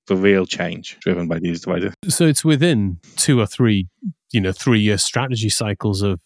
for 0.07 0.17
real 0.17 0.47
change 0.47 0.99
driven 1.01 1.29
by 1.29 1.39
these 1.39 1.61
devices. 1.61 1.93
So 2.09 2.27
it's 2.27 2.45
within 2.45 2.99
two 3.17 3.41
or 3.41 3.47
three, 3.47 3.89
you 4.33 4.41
know, 4.41 4.53
three 4.53 4.81
year 4.81 4.99
strategy 4.99 5.51
cycles 5.51 6.03
of 6.03 6.21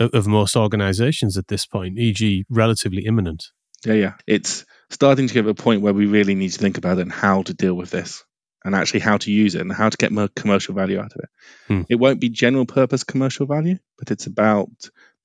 of, 0.00 0.10
of 0.12 0.26
most 0.26 0.56
organizations 0.56 1.36
at 1.36 1.48
this 1.48 1.66
point, 1.66 1.98
e.g., 1.98 2.44
relatively 2.50 3.04
imminent. 3.04 3.44
Yeah, 3.84 3.94
yeah. 3.94 4.12
It's 4.26 4.64
starting 4.90 5.28
to 5.28 5.34
get 5.34 5.42
to 5.42 5.50
a 5.50 5.54
point 5.54 5.82
where 5.82 5.94
we 5.94 6.06
really 6.06 6.34
need 6.34 6.50
to 6.50 6.58
think 6.58 6.78
about 6.78 6.98
it 6.98 7.02
and 7.02 7.12
how 7.12 7.42
to 7.42 7.54
deal 7.54 7.74
with 7.74 7.90
this 7.90 8.24
and 8.64 8.74
actually 8.74 9.00
how 9.00 9.16
to 9.18 9.30
use 9.30 9.54
it 9.54 9.60
and 9.60 9.72
how 9.72 9.88
to 9.88 9.96
get 9.96 10.12
more 10.12 10.28
commercial 10.28 10.74
value 10.74 10.98
out 10.98 11.12
of 11.12 11.20
it. 11.22 11.28
Hmm. 11.68 11.82
It 11.88 11.96
won't 11.96 12.20
be 12.20 12.28
general 12.28 12.66
purpose 12.66 13.04
commercial 13.04 13.46
value, 13.46 13.78
but 13.98 14.10
it's 14.10 14.26
about 14.26 14.68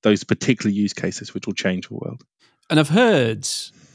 those 0.03 0.23
particular 0.23 0.71
use 0.71 0.93
cases 0.93 1.33
which 1.33 1.47
will 1.47 1.53
change 1.53 1.87
the 1.87 1.95
world. 1.95 2.21
And 2.69 2.79
I've 2.79 2.89
heard 2.89 3.47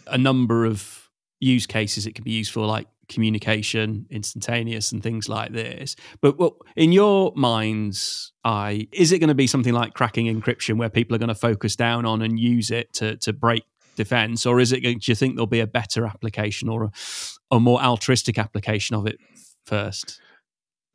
a 0.07 0.19
number 0.19 0.65
of 0.65 1.09
use 1.39 1.67
cases 1.67 2.07
it 2.07 2.15
can 2.15 2.25
be 2.25 2.33
used 2.33 2.53
for, 2.53 2.67
like 2.67 2.87
communication, 3.11 4.07
instantaneous, 4.09 4.93
and 4.93 5.03
things 5.03 5.29
like 5.29 5.53
this. 5.53 5.97
But 6.23 6.39
well, 6.39 6.57
in 6.77 6.93
your 6.93 7.33
mind's 7.37 8.33
eye, 8.45 8.89
is 8.93 9.13
it 9.13 9.19
going 9.19 9.29
to 9.29 9.35
be 9.35 9.47
something 9.47 9.75
like 9.75 9.93
cracking 9.93 10.27
encryption, 10.27 10.79
where 10.79 10.89
people 10.89 11.15
are 11.15 11.19
going 11.19 11.29
to 11.29 11.35
focus 11.35 11.77
down 11.77 12.07
on 12.07 12.23
and 12.23 12.41
use 12.41 12.71
it 12.71 12.93
to 12.95 13.17
to 13.19 13.35
break 13.35 13.65
defense, 13.97 14.47
or 14.47 14.61
is 14.61 14.73
it? 14.73 14.81
Do 14.81 14.99
you 15.03 15.15
think 15.15 15.35
there'll 15.35 15.47
be 15.47 15.61
a 15.61 15.67
better 15.67 16.07
application 16.07 16.69
or 16.71 16.85
a, 16.85 16.91
a 17.51 17.61
more 17.61 17.83
altruistic 17.83 18.39
application 18.39 18.97
of 18.97 19.07
it 19.07 19.19
first? 19.67 20.21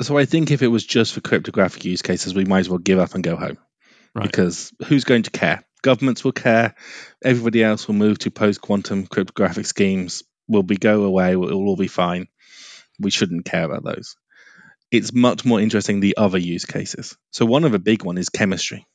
So 0.02 0.18
I 0.18 0.26
think 0.26 0.52
if 0.52 0.62
it 0.62 0.68
was 0.68 0.86
just 0.86 1.14
for 1.14 1.22
cryptographic 1.22 1.86
use 1.86 2.02
cases, 2.02 2.34
we 2.34 2.46
might 2.46 2.60
as 2.60 2.70
well 2.70 2.80
give 2.80 3.00
up 3.00 3.14
and 3.14 3.24
go 3.24 3.36
home. 3.36 3.58
Right. 4.14 4.26
Because 4.26 4.74
who's 4.86 5.04
going 5.04 5.24
to 5.24 5.32
care? 5.32 5.64
Governments 5.82 6.24
will 6.24 6.32
care. 6.32 6.74
Everybody 7.24 7.64
else 7.64 7.88
will 7.88 7.96
move 7.96 8.18
to 8.20 8.32
post 8.32 8.62
quantum 8.62 9.06
cryptographic 9.06 9.66
schemes. 9.66 10.24
Will 10.48 10.64
be 10.64 10.78
go 10.78 11.04
away. 11.04 11.32
It 11.32 11.36
will 11.38 11.68
all 11.68 11.76
be 11.76 11.88
fine. 11.88 12.28
We 13.00 13.12
shouldn't 13.12 13.46
care 13.46 13.64
about 13.64 13.84
those. 13.84 14.16
It's 14.92 15.14
much 15.14 15.44
more 15.44 15.60
interesting 15.60 16.00
the 16.00 16.18
other 16.18 16.38
use 16.38 16.66
cases. 16.66 17.18
So 17.32 17.46
one 17.46 17.64
of 17.64 17.72
the 17.72 17.80
big 17.80 18.04
one 18.04 18.18
is 18.18 18.30
chemistry, 18.30 18.86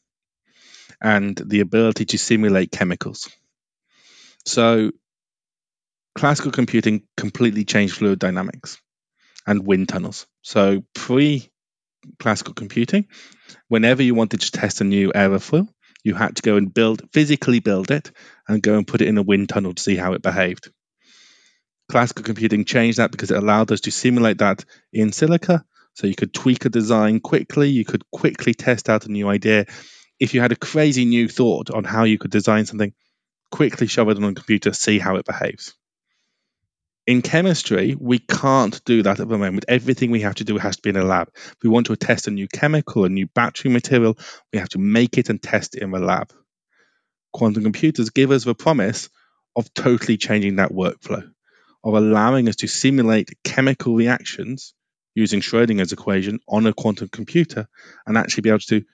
and 1.00 1.37
the 1.37 1.61
ability 1.61 2.04
to 2.07 2.19
simulate 2.19 2.71
chemicals. 2.71 3.28
So 4.47 4.92
classical 6.14 6.52
computing 6.52 7.02
completely 7.16 7.64
changed 7.64 7.95
fluid 7.95 8.19
dynamics 8.19 8.78
and 9.47 9.66
wind 9.66 9.88
tunnels. 9.88 10.26
So 10.42 10.85
pre 10.95 11.50
classical 12.19 12.54
computing, 12.54 13.09
whenever 13.69 14.02
you 14.02 14.14
wanted 14.14 14.40
to 14.40 14.50
test 14.50 14.80
a 14.80 14.85
new 14.85 15.12
aerofoil, 15.12 15.69
you 16.02 16.14
had 16.14 16.37
to 16.37 16.42
go 16.42 16.57
and 16.57 16.73
build 16.73 17.02
physically 17.12 17.61
build 17.61 17.90
it 17.90 18.11
and 18.49 18.62
go 18.62 18.76
and 18.76 18.87
put 18.87 19.02
it 19.02 19.09
in 19.09 19.19
a 19.19 19.23
wind 19.23 19.49
tunnel 19.49 19.75
to 19.75 19.83
see 19.83 19.97
how 19.97 20.14
it 20.14 20.23
behaved. 20.23 20.71
Classical 21.90 22.23
computing 22.23 22.64
changed 22.64 22.99
that 22.99 23.11
because 23.11 23.32
it 23.32 23.37
allowed 23.37 23.73
us 23.73 23.80
to 23.80 23.90
simulate 23.90 24.38
that 24.38 24.64
in 24.92 25.11
silico. 25.11 25.64
So 25.94 26.06
you 26.06 26.14
could 26.14 26.32
tweak 26.32 26.64
a 26.64 26.68
design 26.68 27.18
quickly, 27.18 27.68
you 27.68 27.85
could 27.85 28.09
quickly 28.12 28.54
test 28.54 28.88
out 28.88 29.06
a 29.06 29.11
new 29.11 29.28
idea. 29.28 29.66
If 30.20 30.32
you 30.32 30.40
had 30.40 30.52
a 30.52 30.56
crazy 30.56 31.04
new 31.04 31.26
thought 31.26 31.68
on 31.68 31.82
how 31.82 32.04
you 32.04 32.16
could 32.16 32.30
design 32.30 32.64
something, 32.64 32.92
quickly 33.50 33.88
shove 33.88 34.09
it 34.09 34.18
on 34.18 34.23
a 34.23 34.35
computer, 34.35 34.73
see 34.73 35.00
how 35.00 35.16
it 35.16 35.26
behaves. 35.26 35.75
In 37.09 37.23
chemistry, 37.23 37.97
we 37.99 38.20
can't 38.20 38.80
do 38.85 39.02
that 39.02 39.18
at 39.18 39.28
the 39.28 39.37
moment. 39.37 39.64
Everything 39.66 40.12
we 40.12 40.20
have 40.20 40.37
to 40.37 40.44
do 40.44 40.59
has 40.59 40.76
to 40.76 40.82
be 40.82 40.90
in 40.90 40.97
a 40.97 41.02
lab. 41.02 41.30
If 41.35 41.56
we 41.64 41.70
want 41.70 41.87
to 41.87 41.97
test 41.97 42.28
a 42.28 42.30
new 42.30 42.47
chemical, 42.47 43.04
a 43.04 43.09
new 43.09 43.26
battery 43.26 43.73
material, 43.73 44.16
we 44.52 44.61
have 44.61 44.68
to 44.70 44.78
make 44.78 45.18
it 45.18 45.28
and 45.28 45.42
test 45.42 45.75
it 45.75 45.82
in 45.82 45.90
the 45.90 45.99
lab. 45.99 46.32
Quantum 47.32 47.64
computers 47.64 48.11
give 48.11 48.30
us 48.30 48.44
the 48.44 48.54
promise 48.54 49.09
of 49.56 49.75
totally 49.75 50.18
changing 50.18 50.56
that 50.56 50.70
workflow, 50.70 51.28
of 51.84 51.94
allowing 51.94 52.49
us 52.49 52.56
to 52.56 52.68
simulate 52.68 53.30
chemical 53.44 53.94
reactions 53.94 54.75
using 55.14 55.40
Schrodinger's 55.40 55.92
equation 55.92 56.40
on 56.49 56.66
a 56.66 56.72
quantum 56.72 57.08
computer 57.08 57.68
and 58.06 58.16
actually 58.16 58.42
be 58.42 58.50
able 58.50 58.60
to 58.60 58.80
do 58.80 58.87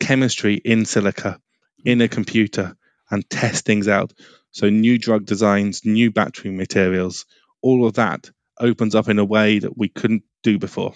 chemistry 0.00 0.54
in 0.54 0.84
silico, 0.84 1.38
in 1.84 2.00
a 2.00 2.08
computer, 2.08 2.76
and 3.10 3.28
test 3.28 3.64
things 3.64 3.88
out. 3.88 4.12
So, 4.50 4.70
new 4.70 4.98
drug 4.98 5.24
designs, 5.24 5.84
new 5.84 6.10
battery 6.10 6.50
materials, 6.50 7.26
all 7.62 7.86
of 7.86 7.94
that 7.94 8.30
opens 8.60 8.94
up 8.94 9.08
in 9.08 9.18
a 9.18 9.24
way 9.24 9.58
that 9.58 9.76
we 9.76 9.88
couldn't 9.88 10.22
do 10.42 10.58
before. 10.58 10.94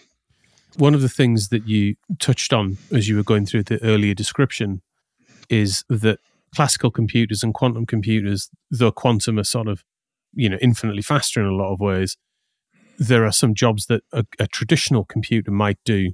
One 0.76 0.95
of 0.95 1.02
the 1.02 1.09
things 1.09 1.49
that 1.49 1.67
you 1.67 1.97
touched 2.19 2.52
on 2.52 2.78
as 2.93 3.09
you 3.09 3.17
were 3.17 3.25
going 3.25 3.47
through 3.47 3.64
the 3.64 3.83
earlier 3.83 4.14
description 4.14 4.83
is 5.49 5.85
that 5.88 6.21
classical 6.55 6.90
computers 6.90 7.43
and 7.43 7.52
quantum 7.52 7.87
computers, 7.87 8.50
though 8.71 8.93
quantum 8.93 9.38
are 9.38 9.45
sort 9.45 9.69
of, 9.69 9.83
you 10.33 10.49
know, 10.49 10.59
infinitely 10.61 11.03
faster 11.03 11.41
in 11.41 11.47
a 11.47 11.55
lot 11.55 11.73
of 11.73 11.81
ways, 11.81 12.17
there 12.99 13.25
are 13.25 13.33
some 13.33 13.55
jobs 13.55 13.87
that 13.87 14.03
a, 14.13 14.25
a 14.39 14.47
traditional 14.47 15.05
computer 15.05 15.51
might 15.51 15.79
do 15.85 16.13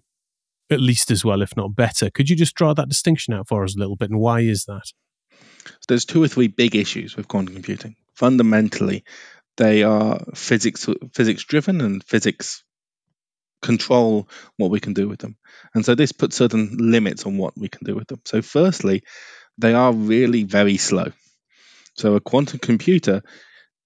at 0.71 0.81
least 0.81 1.11
as 1.11 1.25
well, 1.25 1.43
if 1.43 1.57
not 1.57 1.77
better. 1.77 2.11
Could 2.11 2.31
you 2.31 2.37
just 2.37 2.55
draw 2.55 2.75
that 2.75 2.89
distinction 2.89 3.35
out 3.35 3.49
for 3.49 3.65
us 3.65 3.77
a 3.77 3.79
little 3.79 3.97
bit? 3.97 4.11
And 4.11 4.21
why 4.21 4.41
is 4.41 4.65
that? 4.65 4.93
So 5.31 5.87
there's 5.89 6.05
two 6.05 6.23
or 6.23 6.29
three 6.29 6.49
big 6.49 6.75
issues 6.75 7.17
with 7.17 7.29
quantum 7.29 7.55
computing. 7.55 7.97
Fundamentally, 8.15 9.05
they 9.57 9.83
are 9.83 10.21
physics 10.35 10.89
physics 11.13 11.45
driven 11.45 11.81
and 11.81 12.03
physics 12.03 12.65
control 13.63 14.29
what 14.57 14.71
we 14.71 14.81
can 14.81 14.93
do 14.93 15.09
with 15.09 15.21
them. 15.21 15.37
And 15.75 15.85
so 15.85 15.95
this 15.95 16.13
puts 16.13 16.37
certain 16.37 16.77
limits 16.79 17.25
on 17.25 17.39
what 17.39 17.57
we 17.57 17.69
can 17.69 17.85
do 17.85 17.95
with 17.95 18.09
them. 18.09 18.21
So 18.25 18.43
firstly, 18.43 19.05
they 19.59 19.75
are 19.75 19.93
really 19.93 20.43
very 20.43 20.77
slow. 20.77 21.13
So 21.97 22.15
a 22.15 22.21
quantum 22.21 22.59
computer, 22.59 23.23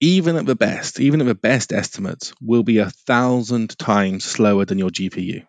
even 0.01 0.37
at 0.37 0.47
the 0.47 0.57
best, 0.57 1.01
even 1.01 1.21
at 1.21 1.27
the 1.27 1.35
best 1.35 1.73
estimates, 1.73 2.33
will 2.41 2.63
be 2.63 2.79
a 2.79 2.91
thousand 2.91 3.77
times 3.79 4.25
slower 4.25 4.65
than 4.65 4.79
your 4.79 4.91
GPU. 4.91 5.47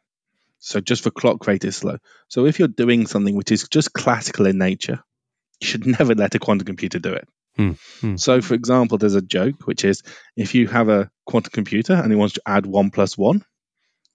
So 0.60 0.82
just 0.82 1.04
for 1.04 1.12
clock 1.12 1.48
rate 1.48 1.66
is 1.66 1.78
slow. 1.78 1.98
So 2.28 2.46
if 2.46 2.60
you're 2.60 2.68
doing 2.68 3.08
something 3.08 3.36
which 3.36 3.52
is 3.52 3.68
just 3.70 3.94
classical 3.94 4.46
in 4.46 4.58
nature, 4.58 5.04
you 5.62 5.68
should 5.68 5.86
never 5.86 6.16
let 6.16 6.36
a 6.36 6.40
quantum 6.40 6.66
computer 6.66 7.00
do 7.00 7.14
it. 7.14 7.28
Hmm, 7.56 7.72
hmm. 8.00 8.16
So, 8.16 8.42
for 8.42 8.54
example, 8.54 8.98
there's 8.98 9.16
a 9.16 9.22
joke 9.22 9.66
which 9.66 9.84
is 9.84 10.04
if 10.36 10.56
you 10.56 10.68
have 10.68 10.90
a 10.90 11.10
quantum 11.26 11.52
computer 11.52 11.94
and 11.94 12.12
it 12.12 12.16
wants 12.16 12.36
to 12.36 12.42
add 12.46 12.66
one 12.66 12.92
plus 12.92 13.18
one, 13.18 13.44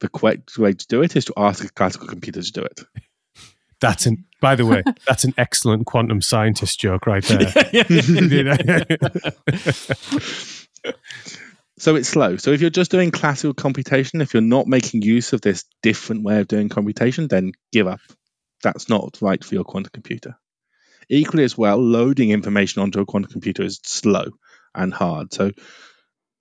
the 0.01 0.09
correct 0.09 0.57
way 0.59 0.73
to 0.73 0.87
do 0.87 1.03
it 1.03 1.17
is 1.17 1.27
to 1.27 1.35
ask 1.37 1.65
a 1.65 1.69
classical 1.69 2.09
computer 2.09 2.43
to 2.43 2.53
do 2.53 2.63
it. 2.63 2.81
That's 3.85 4.07
an, 4.07 4.25
by 4.41 4.55
the 4.57 4.65
way, 4.67 4.83
that's 5.07 5.25
an 5.25 5.35
excellent 5.37 5.87
quantum 5.87 6.23
scientist 6.23 6.81
joke 6.81 7.07
right 7.07 7.25
there. 7.25 7.53
So 11.77 11.97
it's 11.97 12.09
slow. 12.09 12.37
So 12.37 12.53
if 12.53 12.61
you're 12.61 12.71
just 12.71 12.91
doing 12.91 13.11
classical 13.11 13.53
computation, 13.53 14.21
if 14.21 14.33
you're 14.33 14.43
not 14.43 14.67
making 14.67 15.03
use 15.03 15.33
of 15.33 15.41
this 15.43 15.65
different 15.83 16.23
way 16.23 16.41
of 16.41 16.49
doing 16.49 16.71
computation, 16.71 17.29
then 17.29 17.53
give 17.73 17.87
up. 17.87 18.01
That's 18.63 18.89
not 18.89 19.19
right 19.21 19.45
for 19.45 19.55
your 19.55 19.65
quantum 19.65 19.91
computer. 19.93 20.39
Equally 21.11 21.45
as 21.45 21.59
well, 21.59 21.77
loading 21.77 22.31
information 22.31 22.81
onto 22.81 23.01
a 23.01 23.05
quantum 23.05 23.33
computer 23.33 23.65
is 23.65 23.81
slow 23.83 24.27
and 24.75 24.95
hard. 24.95 25.35
So 25.35 25.51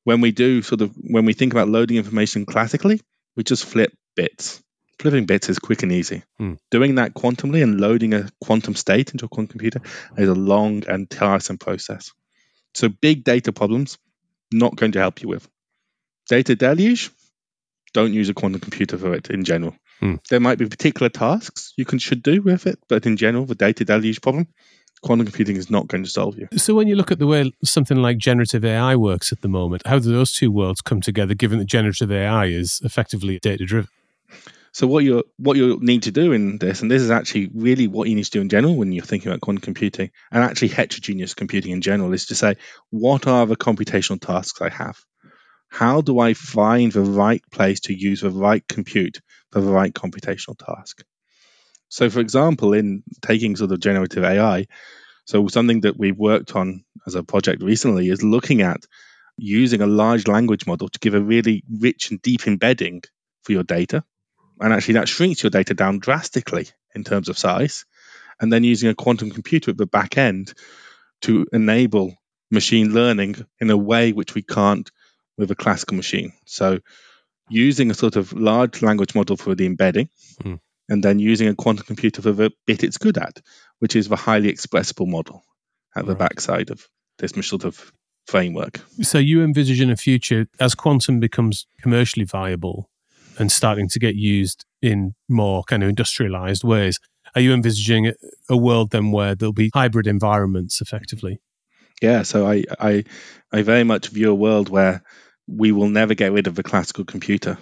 when 0.05 0.21
we 0.21 0.31
do 0.31 0.61
sort 0.61 0.81
of 0.81 0.93
when 0.95 1.25
we 1.25 1.33
think 1.33 1.51
about 1.51 1.67
loading 1.67 1.97
information 1.97 2.45
classically, 2.45 3.01
we 3.35 3.43
just 3.43 3.65
flip 3.65 3.91
bits. 4.15 4.62
Flipping 4.99 5.25
bits 5.25 5.49
is 5.49 5.59
quick 5.59 5.83
and 5.83 5.91
easy. 5.91 6.23
Hmm. 6.37 6.53
Doing 6.71 6.95
that 6.95 7.13
quantumly 7.13 7.63
and 7.63 7.79
loading 7.79 8.13
a 8.13 8.29
quantum 8.41 8.75
state 8.75 9.11
into 9.11 9.25
a 9.25 9.29
quantum 9.29 9.51
computer 9.51 9.81
is 10.17 10.29
a 10.29 10.33
long 10.33 10.83
and 10.87 11.09
tiresome 11.09 11.57
process. 11.57 12.11
So 12.73 12.89
big 12.89 13.23
data 13.23 13.51
problems, 13.51 13.97
not 14.51 14.75
going 14.75 14.93
to 14.93 14.99
help 14.99 15.21
you 15.21 15.29
with. 15.29 15.47
Data 16.29 16.55
deluge, 16.55 17.11
don't 17.93 18.13
use 18.13 18.29
a 18.29 18.33
quantum 18.33 18.61
computer 18.61 18.97
for 18.97 19.13
it 19.13 19.29
in 19.29 19.43
general. 19.43 19.75
Hmm. 19.99 20.15
There 20.29 20.39
might 20.39 20.57
be 20.57 20.67
particular 20.67 21.09
tasks 21.09 21.73
you 21.77 21.85
can 21.85 21.99
should 21.99 22.23
do 22.23 22.41
with 22.41 22.65
it, 22.67 22.79
but 22.87 23.05
in 23.05 23.17
general, 23.17 23.45
the 23.45 23.55
data 23.55 23.85
deluge 23.85 24.21
problem, 24.21 24.47
quantum 25.03 25.25
computing 25.25 25.55
is 25.55 25.69
not 25.69 25.87
going 25.87 26.03
to 26.03 26.09
solve 26.09 26.37
you. 26.37 26.47
So, 26.57 26.73
when 26.73 26.87
you 26.87 26.95
look 26.95 27.11
at 27.11 27.19
the 27.19 27.27
way 27.27 27.51
something 27.63 27.97
like 27.97 28.17
generative 28.17 28.65
AI 28.65 28.95
works 28.95 29.31
at 29.31 29.41
the 29.41 29.47
moment, 29.47 29.83
how 29.85 29.99
do 29.99 30.11
those 30.11 30.33
two 30.33 30.51
worlds 30.51 30.81
come 30.81 31.01
together, 31.01 31.35
given 31.35 31.59
that 31.59 31.65
generative 31.65 32.11
AI 32.11 32.45
is 32.45 32.81
effectively 32.83 33.39
data 33.39 33.65
driven? 33.65 33.89
So 34.73 34.87
what 34.87 35.03
you 35.03 35.23
what 35.37 35.55
you 35.55 35.77
need 35.81 36.03
to 36.03 36.11
do 36.11 36.31
in 36.31 36.57
this, 36.57 36.81
and 36.81 36.89
this 36.89 37.03
is 37.03 37.11
actually 37.11 37.51
really 37.53 37.87
what 37.87 38.09
you 38.09 38.15
need 38.15 38.25
to 38.25 38.31
do 38.31 38.41
in 38.41 38.49
general 38.49 38.75
when 38.75 38.91
you're 38.91 39.05
thinking 39.05 39.29
about 39.29 39.41
quantum 39.41 39.61
computing, 39.61 40.09
and 40.31 40.43
actually 40.43 40.69
heterogeneous 40.69 41.35
computing 41.35 41.71
in 41.71 41.81
general, 41.81 42.11
is 42.11 42.25
to 42.27 42.35
say 42.35 42.55
what 42.89 43.27
are 43.27 43.45
the 43.45 43.55
computational 43.55 44.19
tasks 44.19 44.61
I 44.61 44.69
have? 44.69 44.97
How 45.69 46.01
do 46.01 46.19
I 46.19 46.33
find 46.33 46.91
the 46.91 47.01
right 47.03 47.43
place 47.51 47.81
to 47.81 47.93
use 47.93 48.21
the 48.21 48.31
right 48.31 48.67
compute 48.67 49.21
for 49.51 49.61
the 49.61 49.71
right 49.71 49.93
computational 49.93 50.57
task? 50.57 51.03
So, 51.89 52.09
for 52.09 52.19
example, 52.19 52.73
in 52.73 53.03
taking 53.21 53.55
sort 53.55 53.71
of 53.71 53.79
generative 53.79 54.23
AI, 54.23 54.65
so 55.25 55.47
something 55.49 55.81
that 55.81 55.99
we've 55.99 56.17
worked 56.17 56.55
on 56.55 56.83
as 57.05 57.13
a 57.13 57.23
project 57.23 57.61
recently 57.61 58.09
is 58.09 58.23
looking 58.23 58.63
at 58.63 58.81
using 59.37 59.81
a 59.81 59.87
large 59.87 60.27
language 60.27 60.65
model 60.65 60.89
to 60.89 60.99
give 60.99 61.13
a 61.13 61.21
really 61.21 61.63
rich 61.79 62.09
and 62.09 62.19
deep 62.23 62.47
embedding 62.47 63.03
for 63.43 63.51
your 63.51 63.63
data 63.63 64.03
and 64.63 64.71
actually, 64.71 64.93
that 64.93 65.09
shrinks 65.09 65.43
your 65.43 65.49
data 65.49 65.73
down 65.73 65.99
drastically 65.99 66.67
in 66.95 67.03
terms 67.03 67.27
of 67.27 67.37
size. 67.37 67.83
And 68.39 68.51
then 68.51 68.63
using 68.63 68.89
a 68.89 68.95
quantum 68.95 69.29
computer 69.29 69.71
at 69.71 69.77
the 69.77 69.85
back 69.85 70.17
end 70.17 70.53
to 71.23 71.45
enable 71.51 72.15
machine 72.49 72.93
learning 72.93 73.45
in 73.59 73.69
a 73.69 73.75
way 73.75 74.13
which 74.13 74.33
we 74.33 74.41
can't 74.41 74.89
with 75.37 75.51
a 75.51 75.55
classical 75.55 75.97
machine. 75.97 76.31
So, 76.45 76.79
using 77.49 77.91
a 77.91 77.93
sort 77.93 78.15
of 78.15 78.31
large 78.31 78.81
language 78.81 79.13
model 79.13 79.35
for 79.35 79.53
the 79.53 79.65
embedding, 79.65 80.07
hmm. 80.41 80.55
and 80.87 81.03
then 81.03 81.19
using 81.19 81.49
a 81.49 81.55
quantum 81.55 81.85
computer 81.85 82.21
for 82.21 82.31
the 82.31 82.49
bit 82.65 82.85
it's 82.85 82.97
good 82.97 83.17
at, 83.17 83.41
which 83.79 83.97
is 83.97 84.07
the 84.07 84.15
highly 84.15 84.47
expressible 84.47 85.07
model 85.07 85.43
at 85.93 86.05
the 86.05 86.15
backside 86.15 86.69
of 86.71 86.87
this 87.17 87.33
sort 87.45 87.65
of 87.65 87.91
framework. 88.27 88.79
So, 89.01 89.17
you 89.17 89.43
envisage 89.43 89.81
in 89.81 89.89
a 89.89 89.97
future 89.97 90.47
as 90.57 90.73
quantum 90.73 91.19
becomes 91.19 91.67
commercially 91.81 92.25
viable, 92.25 92.89
and 93.37 93.51
starting 93.51 93.87
to 93.89 93.99
get 93.99 94.15
used 94.15 94.65
in 94.81 95.15
more 95.29 95.63
kind 95.63 95.83
of 95.83 95.89
industrialized 95.89 96.63
ways. 96.63 96.99
Are 97.35 97.41
you 97.41 97.53
envisaging 97.53 98.11
a 98.49 98.57
world 98.57 98.91
then 98.91 99.11
where 99.11 99.35
there'll 99.35 99.53
be 99.53 99.71
hybrid 99.73 100.07
environments 100.07 100.81
effectively? 100.81 101.39
Yeah, 102.01 102.23
so 102.23 102.45
I, 102.45 102.63
I, 102.79 103.03
I 103.51 103.61
very 103.61 103.83
much 103.83 104.09
view 104.09 104.31
a 104.31 104.35
world 104.35 104.69
where 104.69 105.03
we 105.47 105.71
will 105.71 105.89
never 105.89 106.13
get 106.13 106.31
rid 106.31 106.47
of 106.47 106.55
the 106.55 106.63
classical 106.63 107.05
computer. 107.05 107.57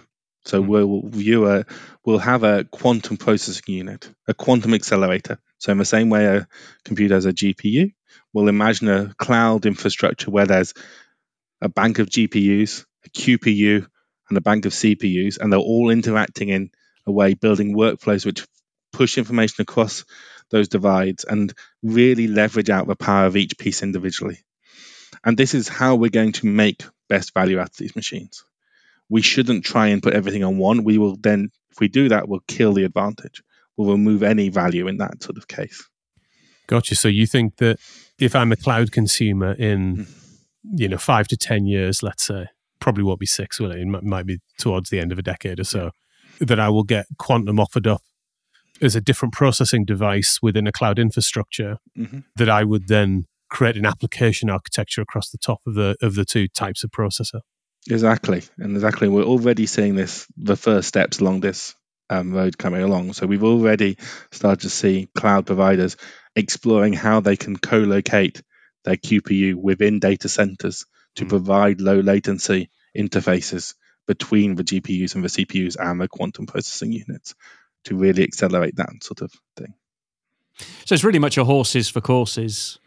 So 0.46 0.62
mm. 0.62 0.68
we'll 0.68 1.02
view 1.10 1.48
a, 1.48 1.66
we'll 2.06 2.20
have 2.20 2.44
a 2.44 2.64
quantum 2.66 3.18
processing 3.18 3.76
unit, 3.76 4.12
a 4.28 4.34
quantum 4.34 4.74
accelerator. 4.74 5.40
So 5.60 5.72
in 5.72 5.78
the 5.78 5.86
same 5.86 6.10
way 6.10 6.26
a 6.26 6.48
computer 6.84 7.16
has 7.16 7.26
a 7.26 7.34
GPU, 7.34 7.94
we'll 8.34 8.48
imagine 8.48 8.90
a 8.90 9.14
cloud 9.18 9.66
infrastructure 9.66 10.32
where 10.32 10.48
there's 10.48 10.74
a 11.62 11.70
bank 11.70 12.00
of 12.00 12.08
GPUs, 12.10 12.86
a 13.06 13.10
QPU, 13.10 13.88
and 14.32 14.38
a 14.38 14.42
bank 14.42 14.66
of 14.66 14.72
CPUs, 14.72 15.38
and 15.40 15.52
they're 15.52 15.60
all 15.60 15.90
interacting 15.90 16.50
in 16.50 16.72
a 17.06 17.12
way, 17.12 17.34
building 17.34 17.76
workflows 17.76 18.26
which 18.26 18.48
push 18.94 19.18
information 19.18 19.62
across 19.62 20.06
those 20.50 20.70
divides 20.70 21.26
and 21.26 21.54
really 21.84 22.28
leverage 22.28 22.70
out 22.70 22.88
the 22.88 22.96
power 22.96 23.26
of 23.26 23.36
each 23.36 23.58
piece 23.58 23.84
individually. 23.84 24.40
And 25.24 25.38
this 25.38 25.54
is 25.54 25.68
how 25.68 25.96
we're 25.96 26.10
going 26.10 26.32
to 26.34 26.48
make 26.48 26.84
best 27.10 27.34
value 27.34 27.60
out 27.60 27.72
of 27.72 27.78
these 27.78 27.96
machines. 27.96 28.46
We 29.10 29.22
shouldn't 29.22 29.66
try 29.66 29.88
and 29.88 30.02
put 30.02 30.14
everything 30.14 30.46
on 30.46 30.58
one. 30.58 30.86
We 30.86 30.98
will 30.98 31.18
then, 31.18 31.52
if 31.70 31.82
we 31.82 31.90
do 31.90 32.10
that, 32.10 32.30
we'll 32.30 32.44
kill 32.48 32.72
the 32.72 32.86
advantage. 32.86 33.44
We'll 33.76 33.92
remove 33.92 34.24
any 34.24 34.48
value 34.48 34.88
in 34.88 34.98
that 34.98 35.22
sort 35.22 35.38
of 35.38 35.48
case. 35.48 35.88
Gotcha. 36.68 36.96
So 36.96 37.10
you 37.10 37.28
think 37.28 37.58
that 37.58 37.80
if 38.18 38.34
I'm 38.34 38.54
a 38.54 38.56
cloud 38.56 38.94
consumer 38.94 39.52
in, 39.52 39.98
mm. 39.98 40.08
you 40.64 40.88
know, 40.88 40.98
five 40.98 41.28
to 41.28 41.38
10 41.38 41.66
years, 41.66 42.02
let's 42.02 42.24
say, 42.24 42.48
probably 42.82 43.04
won't 43.04 43.20
be 43.20 43.26
six, 43.26 43.60
will 43.60 43.72
it? 43.72 43.80
It 43.80 44.04
might 44.04 44.26
be 44.26 44.40
towards 44.58 44.90
the 44.90 45.00
end 45.00 45.12
of 45.12 45.20
a 45.20 45.22
decade 45.22 45.60
or 45.60 45.64
so. 45.64 45.92
That 46.40 46.60
I 46.60 46.70
will 46.70 46.84
get 46.84 47.06
quantum 47.18 47.60
offered 47.60 47.88
up 47.88 48.02
as 48.82 48.96
a 48.96 49.02
different 49.02 49.34
processing 49.34 49.86
device 49.86 50.40
within 50.42 50.68
a 50.68 50.72
cloud 50.72 50.98
infrastructure 50.98 51.78
mm-hmm. 51.98 52.20
that 52.36 52.50
I 52.50 52.64
would 52.64 52.88
then 52.88 53.26
create 53.50 53.78
an 53.78 53.86
application 53.86 54.50
architecture 54.50 55.02
across 55.02 55.30
the 55.30 55.38
top 55.38 55.60
of 55.68 55.76
the 55.76 55.96
of 56.02 56.16
the 56.16 56.26
two 56.26 56.48
types 56.48 56.84
of 56.84 56.90
processor. 56.90 57.42
Exactly, 57.90 58.44
and 58.58 58.76
exactly, 58.76 59.08
we're 59.08 59.24
already 59.24 59.66
seeing 59.66 59.96
this 59.96 60.28
the 60.36 60.56
first 60.56 60.88
steps 60.88 61.20
along 61.20 61.42
this 61.42 61.76
um, 62.10 62.34
road 62.34 62.58
coming 62.58 62.82
along. 62.82 63.14
So 63.14 63.26
we've 63.28 63.44
already 63.44 63.98
started 64.32 64.62
to 64.62 64.70
see 64.70 65.10
cloud 65.16 65.46
providers 65.46 65.98
exploring 66.36 66.94
how 66.94 67.20
they 67.20 67.36
can 67.36 67.56
co-locate 67.56 68.42
their 68.84 68.98
QPU 68.98 69.56
within 69.56 70.00
data 70.00 70.28
centers 70.30 70.86
to 71.16 71.26
mm. 71.26 71.30
provide 71.30 71.82
low 71.82 72.00
latency 72.00 72.70
interfaces 72.98 73.76
between 74.08 74.56
the 74.56 74.64
GPUs 74.64 75.16
and 75.16 75.24
the 75.24 75.30
CPUs 75.30 75.78
and 75.80 76.02
the 76.02 76.08
quantum 76.08 76.46
processing 76.46 76.92
units 76.92 77.36
to 77.86 77.96
really 77.96 78.24
accelerate 78.24 78.76
that 78.76 78.90
sort 79.02 79.22
of 79.22 79.32
thing. 79.56 79.74
So 80.86 80.94
it's 80.94 81.04
really 81.04 81.20
much 81.20 81.38
a 81.38 81.44
horses 81.44 81.90
for 81.90 82.02
courses. 82.02 82.80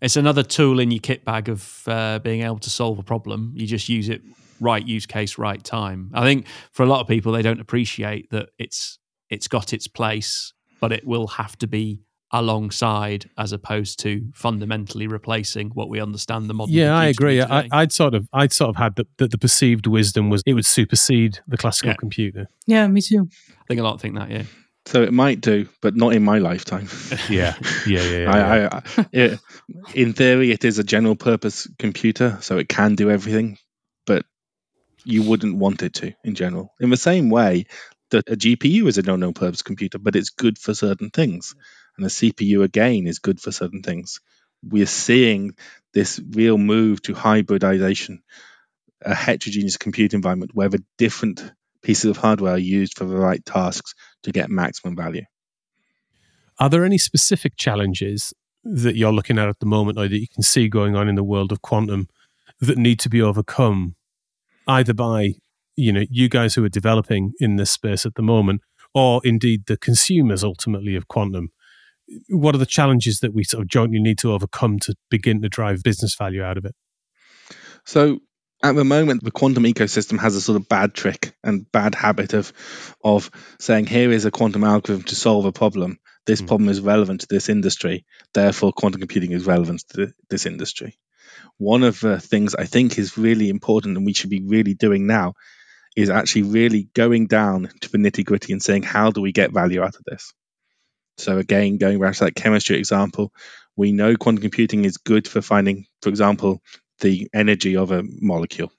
It's 0.00 0.16
another 0.16 0.42
tool 0.42 0.78
in 0.78 0.90
your 0.90 1.00
kit 1.00 1.24
bag 1.24 1.48
of 1.48 1.82
uh, 1.86 2.20
being 2.20 2.42
able 2.42 2.58
to 2.60 2.70
solve 2.70 2.98
a 2.98 3.02
problem. 3.02 3.52
You 3.56 3.66
just 3.66 3.88
use 3.88 4.08
it 4.08 4.22
right 4.60 4.86
use 4.86 5.06
case, 5.06 5.38
right 5.38 5.62
time. 5.62 6.10
I 6.14 6.24
think 6.24 6.46
for 6.72 6.82
a 6.82 6.86
lot 6.86 7.00
of 7.00 7.08
people, 7.08 7.32
they 7.32 7.42
don't 7.42 7.60
appreciate 7.60 8.30
that 8.30 8.50
it's 8.58 8.98
it's 9.30 9.48
got 9.48 9.72
its 9.72 9.86
place, 9.86 10.52
but 10.80 10.92
it 10.92 11.06
will 11.06 11.26
have 11.26 11.56
to 11.58 11.66
be 11.66 12.00
alongside 12.32 13.30
as 13.38 13.52
opposed 13.52 13.98
to 14.00 14.28
fundamentally 14.34 15.06
replacing 15.06 15.70
what 15.70 15.88
we 15.88 15.98
understand 15.98 16.48
the 16.48 16.54
modern 16.54 16.74
yeah 16.74 16.94
i 16.94 17.06
agree. 17.06 17.40
I, 17.40 17.66
would 17.72 17.92
sort 17.92 18.14
of 18.14 18.28
i'd 18.34 18.52
sort 18.52 18.68
of 18.70 18.76
had 18.76 18.96
that 18.96 19.06
the, 19.16 19.28
the, 19.28 19.38
perceived 19.38 19.86
wisdom 19.86 20.28
was 20.28 20.42
it 20.44 20.54
would 20.54 20.66
supersede 20.66 21.40
the 21.46 21.56
classical 21.56 21.90
yeah. 21.90 21.96
computer. 21.96 22.48
Yeah 22.66 22.86
me 22.86 23.00
too. 23.00 23.28
I 23.48 23.64
think 23.66 23.80
a 23.80 23.82
lot 23.82 24.00
think 24.00 24.14
that 24.16 24.30
yeah. 24.30 24.44
So 24.86 25.02
it 25.02 25.12
might 25.12 25.40
do 25.40 25.68
but 25.80 25.96
not 25.96 26.14
in 26.14 26.22
my 26.22 26.38
lifetime. 26.38 26.88
Yeah. 27.28 27.56
Yeah 27.86 28.02
yeah, 28.02 28.18
yeah, 28.18 28.30
I, 28.30 28.38
I, 28.38 28.76
I, 28.76 29.06
it, 29.12 29.40
in 29.94 30.12
theory 30.12 30.52
it 30.52 30.64
is 30.64 30.78
a 30.78 30.84
general 30.84 31.16
purpose 31.16 31.68
computer 31.78 32.38
so 32.40 32.58
it 32.58 32.68
can 32.68 32.94
do 32.94 33.10
everything 33.10 33.58
but 34.06 34.24
you 35.04 35.22
wouldn't 35.22 35.56
want 35.56 35.82
it 35.82 35.94
to 35.94 36.12
in 36.24 36.34
general. 36.34 36.74
In 36.80 36.90
the 36.90 36.96
same 36.96 37.30
way 37.30 37.66
that 38.10 38.28
a 38.28 38.36
gpu 38.36 38.86
is 38.86 38.98
a 38.98 39.02
general 39.02 39.32
purpose 39.32 39.62
computer 39.62 39.98
but 39.98 40.16
it's 40.16 40.30
good 40.30 40.58
for 40.58 40.74
certain 40.74 41.10
things 41.10 41.54
and 41.98 42.06
the 42.06 42.10
CPU 42.10 42.62
again 42.62 43.06
is 43.06 43.18
good 43.18 43.40
for 43.40 43.52
certain 43.52 43.82
things. 43.82 44.20
We're 44.62 44.86
seeing 44.86 45.56
this 45.92 46.20
real 46.30 46.56
move 46.56 47.02
to 47.02 47.14
hybridization, 47.14 48.22
a 49.02 49.14
heterogeneous 49.14 49.76
compute 49.76 50.14
environment 50.14 50.52
where 50.54 50.68
the 50.68 50.82
different 50.96 51.52
pieces 51.82 52.06
of 52.06 52.16
hardware 52.16 52.54
are 52.54 52.58
used 52.58 52.96
for 52.96 53.04
the 53.04 53.16
right 53.16 53.44
tasks 53.44 53.94
to 54.22 54.32
get 54.32 54.50
maximum 54.50 54.96
value. 54.96 55.24
Are 56.58 56.68
there 56.68 56.84
any 56.84 56.98
specific 56.98 57.56
challenges 57.56 58.32
that 58.64 58.96
you're 58.96 59.12
looking 59.12 59.38
at 59.38 59.48
at 59.48 59.60
the 59.60 59.66
moment 59.66 59.98
or 59.98 60.08
that 60.08 60.18
you 60.18 60.28
can 60.28 60.42
see 60.42 60.68
going 60.68 60.96
on 60.96 61.08
in 61.08 61.14
the 61.14 61.24
world 61.24 61.52
of 61.52 61.62
quantum 61.62 62.08
that 62.60 62.78
need 62.78 62.98
to 63.00 63.08
be 63.08 63.22
overcome 63.22 63.94
either 64.66 64.92
by 64.92 65.34
you 65.76 65.92
know 65.92 66.04
you 66.10 66.28
guys 66.28 66.54
who 66.54 66.64
are 66.64 66.68
developing 66.68 67.32
in 67.38 67.56
this 67.56 67.70
space 67.70 68.04
at 68.04 68.16
the 68.16 68.22
moment 68.22 68.60
or 68.94 69.20
indeed 69.24 69.64
the 69.66 69.76
consumers 69.76 70.42
ultimately 70.42 70.96
of 70.96 71.06
quantum 71.06 71.50
what 72.28 72.54
are 72.54 72.58
the 72.58 72.66
challenges 72.66 73.20
that 73.20 73.34
we 73.34 73.44
sort 73.44 73.62
of 73.62 73.68
jointly 73.68 74.00
need 74.00 74.18
to 74.18 74.32
overcome 74.32 74.78
to 74.80 74.94
begin 75.10 75.42
to 75.42 75.48
drive 75.48 75.82
business 75.82 76.14
value 76.14 76.42
out 76.42 76.56
of 76.56 76.64
it? 76.64 76.74
So 77.84 78.20
at 78.62 78.74
the 78.74 78.84
moment, 78.84 79.22
the 79.22 79.30
quantum 79.30 79.64
ecosystem 79.64 80.18
has 80.18 80.34
a 80.34 80.40
sort 80.40 80.56
of 80.56 80.68
bad 80.68 80.94
trick 80.94 81.32
and 81.44 81.70
bad 81.70 81.94
habit 81.94 82.34
of 82.34 82.52
of 83.04 83.30
saying, 83.60 83.86
here 83.86 84.10
is 84.10 84.24
a 84.24 84.30
quantum 84.30 84.64
algorithm 84.64 85.04
to 85.04 85.14
solve 85.14 85.44
a 85.44 85.52
problem. 85.52 85.98
This 86.26 86.42
mm. 86.42 86.48
problem 86.48 86.68
is 86.68 86.80
relevant 86.80 87.22
to 87.22 87.26
this 87.30 87.48
industry. 87.48 88.04
Therefore, 88.34 88.72
quantum 88.72 89.00
computing 89.00 89.32
is 89.32 89.46
relevant 89.46 89.84
to 89.90 90.12
this 90.28 90.44
industry. 90.44 90.98
One 91.56 91.84
of 91.84 92.00
the 92.00 92.20
things 92.20 92.54
I 92.54 92.64
think 92.64 92.98
is 92.98 93.16
really 93.16 93.48
important 93.48 93.96
and 93.96 94.04
we 94.04 94.12
should 94.14 94.30
be 94.30 94.42
really 94.44 94.74
doing 94.74 95.06
now 95.06 95.34
is 95.96 96.10
actually 96.10 96.42
really 96.42 96.88
going 96.94 97.26
down 97.26 97.70
to 97.80 97.90
the 97.90 97.98
nitty 97.98 98.24
gritty 98.24 98.52
and 98.52 98.62
saying, 98.62 98.82
how 98.82 99.10
do 99.10 99.20
we 99.20 99.32
get 99.32 99.52
value 99.52 99.82
out 99.82 99.96
of 99.96 100.04
this? 100.04 100.32
So 101.18 101.38
again, 101.38 101.78
going 101.78 101.98
back 102.00 102.14
to 102.14 102.24
that 102.24 102.34
chemistry 102.34 102.78
example, 102.78 103.32
we 103.76 103.92
know 103.92 104.16
quantum 104.16 104.40
computing 104.40 104.84
is 104.84 104.96
good 104.96 105.28
for 105.28 105.42
finding, 105.42 105.86
for 106.00 106.08
example, 106.08 106.62
the 107.00 107.28
energy 107.34 107.76
of 107.76 107.90
a 107.90 108.02
molecule. 108.02 108.72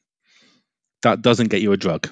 That 1.03 1.21
doesn't 1.21 1.49
get 1.49 1.61
you 1.61 1.71
a 1.71 1.77
drug. 1.77 2.09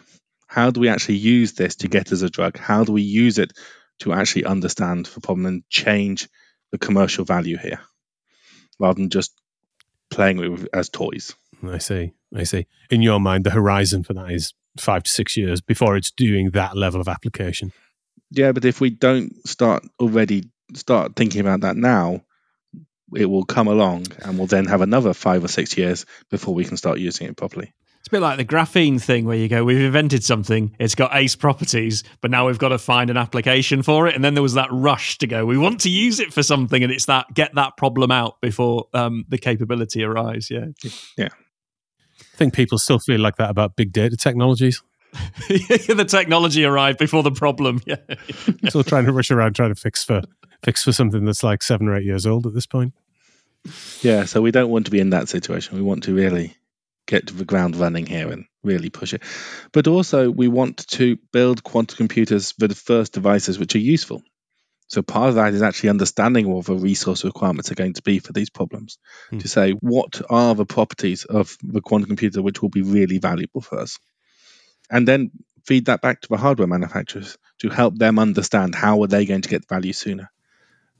How 0.48 0.72
do 0.72 0.80
we 0.80 0.90
actually 0.90 1.18
use 1.18 1.54
this 1.54 1.78
to 1.78 1.88
get 1.88 2.12
us 2.14 2.22
a 2.22 2.30
drug? 2.30 2.58
How 2.58 2.84
do 2.84 2.94
we 2.94 3.02
use 3.02 3.38
it 3.38 3.52
to 4.00 4.14
actually 4.14 4.46
understand 4.46 5.08
the 5.08 5.22
problem 5.22 5.46
and 5.46 5.64
change 5.70 6.30
the 6.72 6.78
commercial 6.78 7.26
value 7.26 7.58
here, 7.58 7.82
rather 8.80 9.00
than 9.00 9.10
just 9.10 9.34
playing 10.10 10.38
with 10.38 10.68
as 10.74 10.90
toys? 10.90 11.36
I 11.66 11.80
see. 11.80 12.14
I 12.36 12.44
see. 12.44 12.68
In 12.90 13.02
your 13.02 13.20
mind, 13.20 13.44
the 13.44 13.52
horizon 13.52 14.04
for 14.04 14.14
that 14.14 14.32
is 14.32 14.54
five 14.78 15.04
to 15.04 15.10
six 15.10 15.36
years 15.36 15.60
before 15.60 15.98
it's 15.98 16.12
doing 16.12 16.52
that 16.52 16.78
level 16.78 17.02
of 17.02 17.08
application. 17.08 17.74
Yeah, 18.32 18.52
but 18.52 18.66
if 18.66 18.82
we 18.82 18.90
don't 18.90 19.34
start 19.48 19.84
already 20.00 20.50
start 20.74 21.16
thinking 21.16 21.42
about 21.42 21.62
that 21.62 21.78
now, 21.78 22.22
it 23.16 23.26
will 23.26 23.46
come 23.46 23.68
along 23.68 24.08
and 24.24 24.38
we'll 24.38 24.48
then 24.48 24.66
have 24.66 24.82
another 24.82 25.14
five 25.14 25.44
or 25.44 25.48
six 25.48 25.78
years 25.78 26.06
before 26.30 26.54
we 26.54 26.66
can 26.66 26.78
start 26.78 27.00
using 27.00 27.28
it 27.28 27.38
properly. 27.38 27.74
It's 28.00 28.10
a 28.10 28.12
bit 28.12 28.22
like 28.22 28.38
the 28.38 28.46
graphene 28.46 29.02
thing 29.02 29.26
where 29.26 29.36
you 29.38 29.50
go, 29.50 29.64
we've 29.66 29.82
invented 29.82 30.24
something, 30.24 30.74
it's 30.80 30.96
got 30.96 31.14
ace 31.14 31.36
properties, 31.36 32.04
but 32.22 32.32
now 32.32 32.48
we've 32.48 32.58
got 32.58 32.70
to 32.70 32.78
find 32.78 33.10
an 33.10 33.18
application 33.18 33.84
for 33.84 34.08
it. 34.08 34.16
And 34.16 34.24
then 34.24 34.34
there 34.34 34.44
was 34.44 34.54
that 34.54 34.70
rush 34.72 35.18
to 35.18 35.28
go, 35.28 35.46
we 35.46 35.58
want 35.58 35.82
to 35.82 35.90
use 35.90 36.20
it 36.20 36.34
for 36.34 36.42
something, 36.42 36.84
and 36.84 36.92
it's 36.92 37.06
that 37.06 37.34
get 37.34 37.56
that 37.56 37.76
problem 37.76 38.12
out 38.12 38.40
before 38.42 38.88
um, 38.94 39.26
the 39.28 39.38
capability 39.38 40.04
arrives. 40.04 40.50
Yeah. 40.50 40.68
Yeah. 41.18 41.30
I 42.20 42.38
think 42.38 42.54
people 42.54 42.78
still 42.78 43.00
feel 43.00 43.20
like 43.20 43.36
that 43.38 43.50
about 43.50 43.76
big 43.76 43.92
data 43.92 44.16
technologies. 44.16 44.82
the 45.50 46.06
technology 46.08 46.66
arrived 46.66 47.00
before 47.00 47.24
the 47.24 47.32
problem. 47.32 47.82
Yeah. 47.88 47.96
Still 48.68 48.84
trying 48.84 49.06
to 49.06 49.14
rush 49.14 49.32
around 49.32 49.56
trying 49.56 49.74
to 49.74 49.80
fix 49.80 50.04
for 50.04 50.22
fix 50.62 50.84
for 50.84 50.92
something 50.92 51.24
that's 51.24 51.42
like 51.42 51.64
seven 51.64 51.88
or 51.88 51.96
eight 51.96 52.04
years 52.04 52.26
old 52.26 52.46
at 52.46 52.54
this 52.54 52.66
point. 52.66 52.94
Yeah, 54.02 54.26
so 54.26 54.42
we 54.42 54.52
don't 54.52 54.70
want 54.70 54.86
to 54.86 54.92
be 54.92 55.00
in 55.00 55.12
that 55.12 55.30
situation. 55.30 55.78
We 55.78 55.84
want 55.84 56.04
to 56.04 56.14
really 56.14 56.58
get 57.06 57.28
to 57.28 57.34
the 57.34 57.46
ground 57.46 57.78
running 57.78 58.06
here 58.06 58.30
and 58.30 58.46
really 58.64 58.90
push 58.90 59.14
it. 59.14 59.24
But 59.72 59.88
also, 59.88 60.30
we 60.30 60.48
want 60.48 60.86
to 60.90 61.18
build 61.32 61.64
quantum 61.64 61.96
computers 61.96 62.52
for 62.52 62.68
the 62.68 62.76
first 62.76 63.14
devices 63.14 63.58
which 63.58 63.76
are 63.76 63.80
useful. 63.80 64.22
So 64.90 65.02
part 65.02 65.30
of 65.30 65.36
that 65.36 65.54
is 65.54 65.62
actually 65.62 65.90
understanding 65.90 66.50
what 66.50 66.66
the 66.66 66.76
resource 66.76 67.26
requirements 67.26 67.72
are 67.72 67.76
going 67.76 67.94
to 67.94 68.02
be 68.02 68.20
for 68.20 68.32
these 68.32 68.50
problems. 68.50 68.98
Hmm. 69.30 69.40
To 69.40 69.48
say 69.48 69.72
what 69.72 70.22
are 70.30 70.56
the 70.56 70.66
properties 70.66 71.26
of 71.26 71.58
the 71.62 71.82
quantum 71.82 72.08
computer 72.08 72.42
which 72.42 72.62
will 72.62 72.70
be 72.70 72.82
really 72.82 73.18
valuable 73.18 73.62
for 73.62 73.80
us, 73.80 73.98
and 74.90 75.08
then 75.08 75.32
feed 75.66 75.86
that 75.86 76.02
back 76.02 76.22
to 76.22 76.30
the 76.30 76.38
hardware 76.38 76.68
manufacturers 76.68 77.38
to 77.60 77.70
help 77.70 77.98
them 77.98 78.20
understand 78.20 78.74
how 78.74 79.02
are 79.04 79.08
they 79.08 79.26
going 79.26 79.42
to 79.42 79.50
get 79.50 79.68
value 79.68 79.94
sooner. 79.94 80.32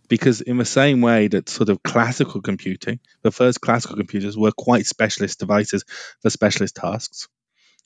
Because 0.10 0.42
in 0.42 0.58
the 0.58 0.66
same 0.66 1.02
way 1.02 1.28
that 1.28 1.50
sort 1.50 1.70
of 1.70 1.84
classical 1.84 2.42
computing, 2.42 3.00
the 3.24 3.32
first 3.32 3.60
classical 3.62 3.98
computers 3.98 4.38
were 4.38 4.52
quite 4.52 4.86
specialist 4.86 5.40
devices 5.40 5.84
for 6.22 6.30
specialist 6.30 6.76
tasks. 6.76 7.28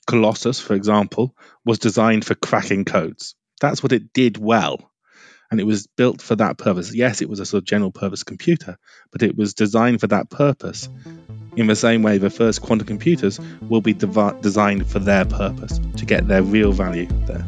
Colossus, 0.06 0.60
for 0.60 0.74
example, 0.74 1.34
was 1.64 1.78
designed 1.78 2.24
for 2.24 2.34
cracking 2.34 2.84
codes. 2.84 3.34
That's 3.60 3.82
what 3.82 3.92
it 3.92 4.12
did 4.12 4.38
well 4.38 4.92
and 5.52 5.60
it 5.60 5.64
was 5.64 5.86
built 5.86 6.22
for 6.22 6.34
that 6.36 6.56
purpose. 6.56 6.94
Yes, 6.94 7.20
it 7.20 7.28
was 7.28 7.38
a 7.38 7.44
sort 7.44 7.62
of 7.62 7.66
general 7.66 7.92
purpose 7.92 8.24
computer, 8.24 8.78
but 9.10 9.22
it 9.22 9.36
was 9.36 9.52
designed 9.52 10.00
for 10.00 10.06
that 10.06 10.30
purpose. 10.30 10.88
In 11.54 11.66
the 11.66 11.76
same 11.76 12.02
way, 12.02 12.16
the 12.16 12.30
first 12.30 12.62
quantum 12.62 12.86
computers 12.86 13.38
will 13.68 13.82
be 13.82 13.92
devi- 13.92 14.40
designed 14.40 14.86
for 14.86 14.98
their 14.98 15.26
purpose 15.26 15.78
to 15.98 16.06
get 16.06 16.26
their 16.26 16.42
real 16.42 16.72
value 16.72 17.06
there. 17.26 17.44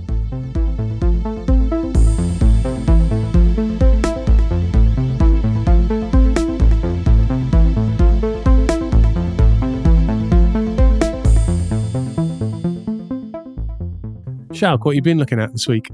Sjoukje, 14.53 14.85
what 14.85 14.93
have 14.93 14.95
you 14.95 15.03
been 15.03 15.19
looking 15.19 15.41
at 15.41 15.53
this 15.53 15.67
week? 15.67 15.89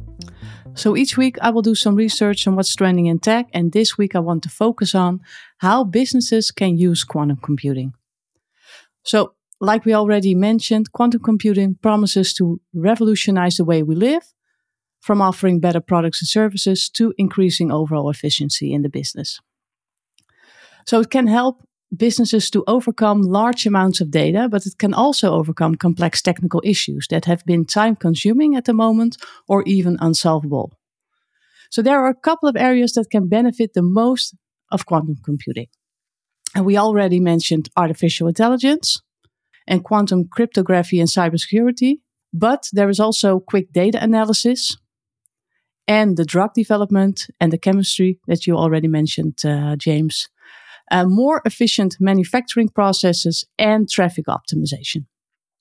So 0.74 0.96
each 0.96 1.16
week 1.16 1.36
I 1.40 1.50
will 1.50 1.62
do 1.62 1.76
some 1.76 1.94
research 1.94 2.46
on 2.48 2.56
what's 2.56 2.74
trending 2.74 3.06
in 3.06 3.20
tech, 3.20 3.48
and 3.52 3.70
this 3.70 3.96
week 3.96 4.16
I 4.16 4.18
want 4.18 4.42
to 4.42 4.48
focus 4.48 4.96
on 4.96 5.20
how 5.58 5.84
businesses 5.84 6.50
can 6.50 6.76
use 6.76 7.04
quantum 7.04 7.36
computing. 7.36 7.94
So, 9.02 9.34
like 9.60 9.84
we 9.84 9.94
already 9.94 10.34
mentioned, 10.34 10.92
quantum 10.92 11.22
computing 11.22 11.76
promises 11.82 12.32
to 12.34 12.60
revolutionize 12.72 13.56
the 13.56 13.64
way 13.64 13.82
we 13.82 13.94
live, 13.94 14.22
from 15.00 15.20
offering 15.20 15.60
better 15.60 15.80
products 15.80 16.22
and 16.22 16.28
services 16.28 16.88
to 16.90 17.14
increasing 17.16 17.72
overall 17.72 18.10
efficiency 18.10 18.72
in 18.72 18.82
the 18.82 18.88
business. 18.88 19.40
So, 20.86 21.00
it 21.00 21.10
can 21.10 21.26
help 21.26 21.62
businesses 21.96 22.50
to 22.50 22.64
overcome 22.66 23.22
large 23.22 23.66
amounts 23.66 24.00
of 24.00 24.10
data, 24.10 24.48
but 24.48 24.64
it 24.66 24.78
can 24.78 24.94
also 24.94 25.32
overcome 25.32 25.74
complex 25.74 26.22
technical 26.22 26.62
issues 26.64 27.06
that 27.10 27.24
have 27.24 27.44
been 27.44 27.64
time 27.64 27.96
consuming 27.96 28.54
at 28.54 28.64
the 28.64 28.72
moment 28.72 29.16
or 29.48 29.62
even 29.66 29.98
unsolvable. 30.00 30.72
So 31.70 31.82
there 31.82 32.00
are 32.00 32.08
a 32.08 32.14
couple 32.14 32.48
of 32.48 32.56
areas 32.56 32.92
that 32.92 33.10
can 33.10 33.28
benefit 33.28 33.74
the 33.74 33.82
most 33.82 34.34
of 34.72 34.86
quantum 34.86 35.16
computing. 35.24 35.68
And 36.54 36.64
we 36.64 36.76
already 36.76 37.20
mentioned 37.20 37.68
artificial 37.76 38.28
intelligence 38.28 39.00
and 39.66 39.84
quantum 39.84 40.28
cryptography 40.28 40.98
and 41.00 41.08
cybersecurity, 41.08 42.00
but 42.32 42.68
there 42.72 42.88
is 42.88 42.98
also 42.98 43.40
quick 43.40 43.72
data 43.72 44.02
analysis 44.02 44.76
and 45.86 46.16
the 46.16 46.24
drug 46.24 46.54
development 46.54 47.26
and 47.40 47.52
the 47.52 47.58
chemistry 47.58 48.18
that 48.26 48.46
you 48.46 48.56
already 48.56 48.88
mentioned, 48.88 49.38
uh, 49.44 49.76
James 49.76 50.28
uh, 50.90 51.04
more 51.06 51.40
efficient 51.44 51.96
manufacturing 52.00 52.68
processes, 52.68 53.46
and 53.58 53.88
traffic 53.88 54.26
optimization. 54.26 55.06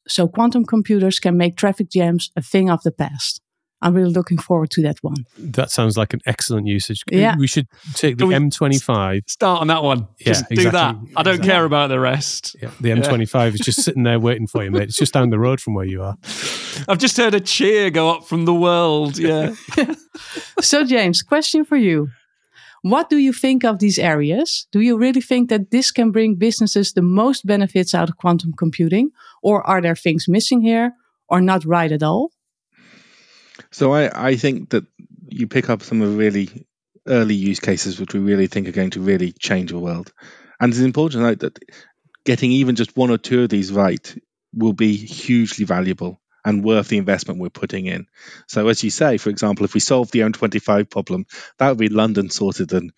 So, 0.07 0.27
quantum 0.27 0.65
computers 0.65 1.19
can 1.19 1.37
make 1.37 1.55
traffic 1.55 1.89
jams 1.89 2.31
a 2.35 2.41
thing 2.41 2.69
of 2.69 2.81
the 2.83 2.91
past. 2.91 3.41
I'm 3.81 3.93
really 3.93 4.11
looking 4.11 4.37
forward 4.37 4.71
to 4.71 4.81
that 4.83 4.97
one. 5.01 5.25
That 5.37 5.71
sounds 5.71 5.97
like 5.97 6.13
an 6.13 6.19
excellent 6.25 6.67
usage. 6.67 7.03
Yeah. 7.09 7.35
We 7.37 7.47
should 7.47 7.67
take 7.93 8.17
the 8.17 8.25
M25. 8.25 9.29
Start 9.29 9.61
on 9.61 9.67
that 9.67 9.83
one. 9.83 10.07
Yeah, 10.19 10.33
Just 10.33 10.49
do 10.49 10.69
that. 10.71 10.95
I 11.15 11.23
don't 11.23 11.35
Exactly. 11.35 11.47
care 11.47 11.63
about 11.65 11.87
the 11.87 11.99
rest. 11.99 12.55
Yeah, 12.61 12.71
the 12.81 12.89
M25 12.89 13.53
is 13.53 13.59
just 13.61 13.81
sitting 13.83 14.03
there 14.03 14.19
waiting 14.19 14.47
for 14.47 14.63
you, 14.63 14.71
mate. 14.71 14.83
It's 14.89 14.97
just 14.97 15.13
down 15.13 15.29
the 15.29 15.39
road 15.39 15.61
from 15.61 15.75
where 15.75 15.85
you 15.85 16.01
are. 16.03 16.17
I've 16.89 16.97
just 16.97 17.15
heard 17.17 17.33
a 17.33 17.39
cheer 17.39 17.89
go 17.89 18.09
up 18.09 18.25
from 18.25 18.45
the 18.45 18.53
world. 18.53 19.17
Yeah. 19.17 19.55
So, 20.61 20.83
James, 20.83 21.21
question 21.21 21.63
for 21.63 21.77
you. 21.77 22.09
What 22.81 23.09
do 23.09 23.17
you 23.17 23.33
think 23.33 23.63
of 23.63 23.79
these 23.79 23.97
areas? 23.99 24.67
Do 24.71 24.79
you 24.81 24.97
really 24.97 25.21
think 25.21 25.49
that 25.49 25.71
this 25.71 25.91
can 25.91 26.11
bring 26.11 26.35
businesses 26.35 26.93
the 26.93 27.01
most 27.01 27.45
benefits 27.45 27.93
out 27.93 28.09
of 28.09 28.17
quantum 28.17 28.53
computing? 28.57 29.11
Or 29.41 29.65
are 29.67 29.81
there 29.81 29.95
things 29.95 30.25
missing 30.27 30.61
here 30.61 30.91
or 31.29 31.41
not 31.41 31.65
right 31.65 31.91
at 31.91 32.03
all? 32.03 32.31
So 33.71 33.93
I, 33.93 34.29
I 34.29 34.35
think 34.35 34.69
that 34.69 34.85
you 35.27 35.47
pick 35.47 35.69
up 35.69 35.83
some 35.83 36.01
of 36.01 36.11
the 36.11 36.17
really 36.17 36.65
early 37.07 37.35
use 37.35 37.59
cases 37.59 37.99
which 37.99 38.13
we 38.13 38.19
really 38.19 38.47
think 38.47 38.67
are 38.67 38.73
going 38.73 38.91
to 38.91 39.01
really 39.01 39.31
change 39.31 39.71
the 39.71 39.79
world. 39.79 40.11
And 40.59 40.71
it's 40.71 40.81
important 40.81 41.21
to 41.21 41.27
note 41.27 41.39
that 41.39 41.59
getting 42.25 42.51
even 42.51 42.75
just 42.75 42.97
one 42.97 43.09
or 43.09 43.17
two 43.17 43.43
of 43.43 43.49
these 43.49 43.71
right 43.71 44.15
will 44.53 44.73
be 44.73 44.95
hugely 44.95 45.65
valuable 45.65 46.19
and 46.45 46.63
worth 46.63 46.87
the 46.87 46.97
investment 46.97 47.39
we're 47.39 47.49
putting 47.49 47.85
in. 47.85 48.07
So 48.47 48.67
as 48.69 48.83
you 48.83 48.89
say, 48.89 49.17
for 49.17 49.29
example, 49.29 49.65
if 49.65 49.73
we 49.73 49.79
solve 49.79 50.09
the 50.11 50.19
M25 50.19 50.89
problem, 50.89 51.25
that 51.57 51.69
would 51.69 51.77
be 51.77 51.89
London 51.89 52.29
sorted 52.29 52.71
and, 52.73 52.91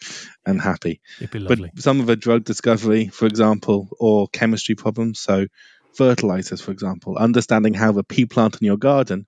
and 0.45 0.61
happy. 0.61 1.01
It'd 1.19 1.31
be 1.31 1.45
But 1.45 1.81
some 1.81 1.99
of 1.99 2.05
the 2.05 2.15
drug 2.15 2.43
discovery, 2.43 3.07
for 3.07 3.25
example, 3.25 3.89
or 3.99 4.27
chemistry 4.27 4.75
problems, 4.75 5.19
so 5.19 5.47
fertilizers, 5.93 6.61
for 6.61 6.71
example, 6.71 7.17
understanding 7.17 7.73
how 7.73 7.91
the 7.91 8.03
pea 8.03 8.25
plant 8.25 8.57
in 8.61 8.65
your 8.65 8.77
garden 8.77 9.25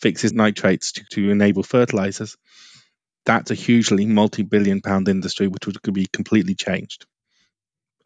fixes 0.00 0.32
nitrates 0.32 0.92
to, 0.92 1.04
to 1.12 1.30
enable 1.30 1.62
fertilizers, 1.62 2.36
that's 3.24 3.50
a 3.50 3.54
hugely 3.54 4.06
multi 4.06 4.42
billion 4.42 4.80
pound 4.80 5.08
industry 5.08 5.48
which 5.48 5.66
would, 5.66 5.82
could 5.82 5.94
be 5.94 6.06
completely 6.06 6.54
changed 6.54 7.06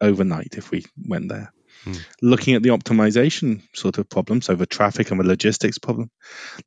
overnight 0.01 0.55
if 0.55 0.71
we 0.71 0.85
went 0.97 1.29
there. 1.29 1.51
Hmm. 1.83 1.93
Looking 2.21 2.55
at 2.55 2.63
the 2.63 2.69
optimization 2.69 3.61
sort 3.73 3.97
of 3.97 4.09
problem, 4.09 4.41
so 4.41 4.55
the 4.55 4.65
traffic 4.65 5.11
and 5.11 5.19
the 5.19 5.25
logistics 5.25 5.77
problem, 5.77 6.09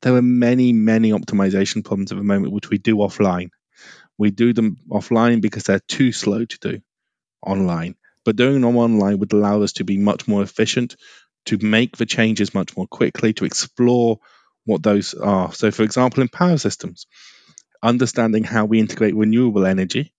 there 0.01 0.15
are 0.15 0.21
many, 0.21 0.73
many 0.73 1.11
optimization 1.11 1.83
problems 1.83 2.11
at 2.11 2.17
the 2.17 2.23
moment 2.23 2.53
which 2.53 2.69
we 2.69 2.77
do 2.77 2.97
offline. 2.97 3.49
We 4.17 4.31
do 4.31 4.53
them 4.53 4.77
offline 4.89 5.41
because 5.41 5.63
they're 5.63 5.79
too 5.79 6.11
slow 6.11 6.45
to 6.45 6.57
do 6.59 6.81
online. 7.45 7.95
But 8.25 8.37
doing 8.37 8.61
them 8.61 8.77
online 8.77 9.19
would 9.19 9.33
allow 9.33 9.61
us 9.63 9.73
to 9.73 9.83
be 9.83 9.97
much 9.97 10.27
more 10.27 10.43
efficient, 10.43 10.95
to 11.45 11.57
make 11.57 11.97
the 11.97 12.05
changes 12.05 12.53
much 12.53 12.77
more 12.77 12.87
quickly, 12.87 13.33
to 13.33 13.45
explore 13.45 14.19
what 14.65 14.83
those 14.83 15.13
are. 15.13 15.51
So, 15.53 15.71
for 15.71 15.83
example, 15.83 16.21
in 16.21 16.29
power 16.29 16.57
systems, 16.57 17.07
understanding 17.81 18.43
how 18.43 18.65
we 18.65 18.79
integrate 18.79 19.15
renewable 19.15 19.65
energy 19.65 20.13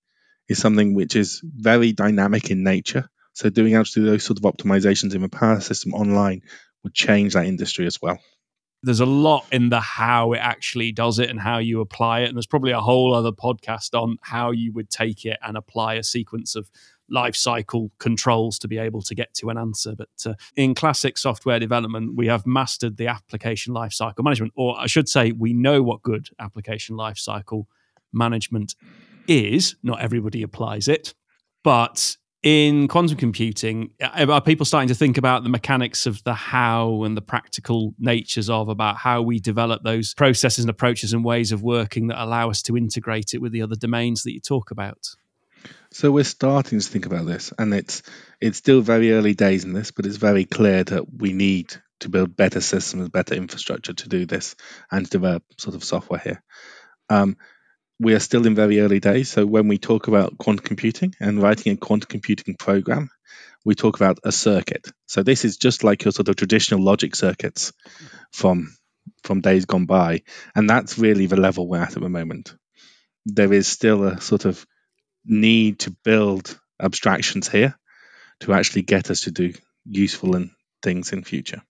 is 0.49 0.59
something 0.59 0.95
which 0.95 1.17
is 1.17 1.41
very 1.43 1.93
dynamic 1.93 2.51
in 2.51 2.63
nature. 2.63 3.09
So, 3.33 3.51
doing 3.51 3.75
actually 3.75 4.07
those 4.07 4.25
sort 4.25 4.39
of 4.39 4.45
optimizations 4.45 5.15
in 5.15 5.23
the 5.23 5.29
power 5.29 5.61
system 5.61 5.95
online 5.95 6.43
would 6.83 6.95
change 6.95 7.35
that 7.35 7.47
industry 7.47 7.87
as 7.87 8.01
well. 8.03 8.19
there's 8.83 9.01
a 9.01 9.07
lot 9.07 9.47
in 9.51 9.71
the 9.71 9.81
how 9.81 10.35
it 10.35 10.39
actually 10.39 10.93
does 10.93 11.19
it 11.19 11.31
and 11.31 11.41
how 11.41 11.57
you 11.59 11.81
apply 11.81 12.21
it. 12.21 12.27
And 12.29 12.37
there's 12.37 12.47
probably 12.47 12.73
a 12.73 12.81
whole 12.81 13.15
other 13.15 13.33
podcast 13.33 13.99
on 13.99 14.19
how 14.21 14.51
you 14.51 14.73
would 14.75 14.91
take 14.91 15.25
it 15.25 15.39
and 15.43 15.57
apply 15.57 15.95
a 15.95 16.03
sequence 16.03 16.55
of 16.55 16.71
life 17.09 17.37
cycle 17.37 17.91
controls 17.99 18.59
to 18.61 18.69
be 18.69 18.79
able 18.79 19.03
to 19.03 19.15
get 19.15 19.33
to 19.35 19.51
an 19.51 19.59
answer. 19.59 19.95
But 19.97 20.09
uh, 20.27 20.35
in 20.57 20.75
classic 20.75 21.19
software 21.19 21.59
development, 21.59 22.17
we 22.17 22.27
have 22.27 22.47
mastered 22.47 22.97
the 22.97 23.09
application 23.09 23.75
lifecycle 23.75 24.25
management, 24.25 24.53
or 24.57 24.79
I 24.79 24.87
should 24.87 25.09
say, 25.09 25.33
we 25.33 25.53
know 25.53 25.83
what 25.83 26.03
good 26.03 26.29
application 26.39 26.97
lifecycle 26.97 27.67
management 28.13 28.75
is. 29.27 29.77
Not 29.83 30.01
everybody 30.01 30.43
applies 30.43 30.89
it, 30.89 31.15
but 31.63 32.17
in 32.43 32.89
quantum 32.89 33.17
computing, 33.17 33.91
are 34.03 34.41
people 34.43 34.67
starting 34.67 34.89
to 34.89 34.95
think 34.95 35.17
about 35.17 35.45
the 35.45 35.49
mechanics 35.49 36.05
of 36.05 36.23
the 36.25 36.35
how 36.35 37.03
and 37.05 37.17
the 37.17 37.23
practical 37.23 37.95
natures 37.99 38.51
of 38.51 38.69
about 38.69 38.99
how 38.99 39.23
we 39.23 39.41
develop 39.41 39.83
those 39.83 40.13
processes 40.13 40.63
and 40.63 40.69
approaches 40.69 41.15
and 41.15 41.25
ways 41.25 41.53
of 41.53 41.63
working 41.63 42.09
that 42.09 42.23
allow 42.23 42.51
us 42.51 42.61
to 42.61 42.77
integrate 42.77 43.33
it 43.33 43.41
with 43.41 43.53
the 43.53 43.63
other 43.63 43.77
domains 43.77 44.25
that 44.25 44.35
you 44.35 44.41
talk 44.41 44.71
about? 44.71 45.17
So 45.91 46.11
we're 46.11 46.25
starting 46.25 46.81
to 46.81 46.89
think 46.89 47.07
about 47.07 47.27
this, 47.27 47.53
and 47.59 47.73
it's 47.73 48.03
it's 48.41 48.59
still 48.59 48.81
very 48.81 49.13
early 49.13 49.35
days 49.35 49.65
in 49.65 49.73
this, 49.73 49.91
but 49.91 50.07
it's 50.07 50.17
very 50.17 50.45
clear 50.45 50.85
that 50.85 51.05
we 51.13 51.33
need 51.33 51.75
to 52.01 52.09
build 52.09 52.37
better 52.37 52.61
systems, 52.61 53.09
better 53.09 53.35
infrastructure 53.35 53.93
to 53.93 54.09
do 54.09 54.27
this, 54.27 54.57
and 54.91 55.05
to 55.05 55.11
develop 55.11 55.45
sort 55.59 55.77
of 55.77 55.85
software 55.85 56.21
here. 56.21 56.43
Um, 57.09 57.37
we 58.01 58.15
are 58.15 58.21
still 58.21 58.47
in 58.47 58.55
very 58.55 58.81
early 58.81 59.01
days. 59.01 59.31
So 59.31 59.47
when 59.47 59.69
we 59.69 59.79
talk 59.79 60.09
about 60.09 60.37
quantum 60.37 60.65
computing 60.65 61.15
and 61.21 61.41
writing 61.41 61.73
a 61.73 61.77
quantum 61.77 62.09
computing 62.09 62.57
program, 62.57 63.11
we 63.65 63.75
talk 63.75 63.97
about 63.97 64.19
a 64.25 64.33
circuit. 64.33 64.91
So 65.07 65.23
this 65.23 65.45
is 65.45 65.57
just 65.57 65.85
like 65.85 66.05
your 66.05 66.13
sort 66.13 66.29
of 66.29 66.37
traditional 66.37 66.83
logic 66.83 67.15
circuits 67.15 67.73
from 68.33 68.77
from 69.23 69.41
days 69.41 69.65
gone 69.65 69.87
by, 69.87 70.23
and 70.55 70.69
that's 70.69 70.99
really 70.99 71.27
the 71.27 71.41
level 71.41 71.69
we're 71.69 71.83
at 71.83 71.97
at 71.97 72.03
the 72.03 72.09
moment. 72.09 72.55
There 73.27 73.53
is 73.53 73.67
still 73.67 74.05
a 74.05 74.21
sort 74.21 74.45
of 74.45 74.67
need 75.25 75.79
to 75.81 75.91
build 76.05 76.59
abstractions 76.81 77.49
here 77.49 77.77
to 78.41 78.53
actually 78.53 78.83
get 78.83 79.11
us 79.11 79.21
to 79.23 79.31
do 79.31 79.53
useful 79.87 80.37
and 80.37 80.51
things 80.83 81.13
in 81.13 81.25
future. 81.25 81.63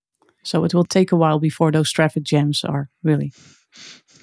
So 0.43 0.65
it 0.65 0.75
will 0.75 0.85
take 0.85 1.13
a 1.13 1.17
while 1.17 1.39
before 1.39 1.71
those 1.73 1.91
traffic 1.91 2.23
jams 2.25 2.65
are 2.65 2.89
really 3.03 3.33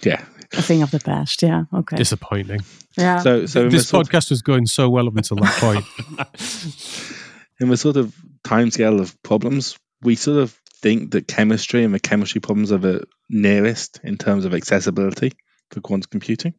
Yeah. 0.03 0.23
a 0.53 0.61
thing 0.61 0.81
of 0.83 0.91
the 0.91 0.99
past. 0.99 1.41
Yeah. 1.41 1.63
Okay. 1.73 1.97
Disappointing. 1.97 2.61
yeah. 2.97 3.19
So 3.19 3.45
so 3.45 3.69
this 3.69 3.87
sort 3.87 4.07
podcast 4.07 4.29
was 4.29 4.41
going 4.41 4.65
so 4.67 4.89
well 4.89 5.07
up 5.07 5.15
until 5.17 5.37
that 5.37 5.55
point. 5.59 5.85
in 7.59 7.69
the 7.69 7.77
sort 7.77 7.97
of 7.97 8.13
timescale 8.43 8.99
of 8.99 9.21
problems, 9.23 9.77
we 10.01 10.15
sort 10.15 10.39
of 10.39 10.57
think 10.81 11.11
that 11.11 11.27
chemistry 11.27 11.83
and 11.83 11.93
the 11.93 11.99
chemistry 11.99 12.41
problems 12.41 12.71
are 12.71 12.79
the 12.79 13.05
nearest 13.29 13.99
in 14.03 14.17
terms 14.17 14.45
of 14.45 14.53
accessibility 14.53 15.31
for 15.69 15.79
quantum 15.79 16.09
computing, 16.09 16.53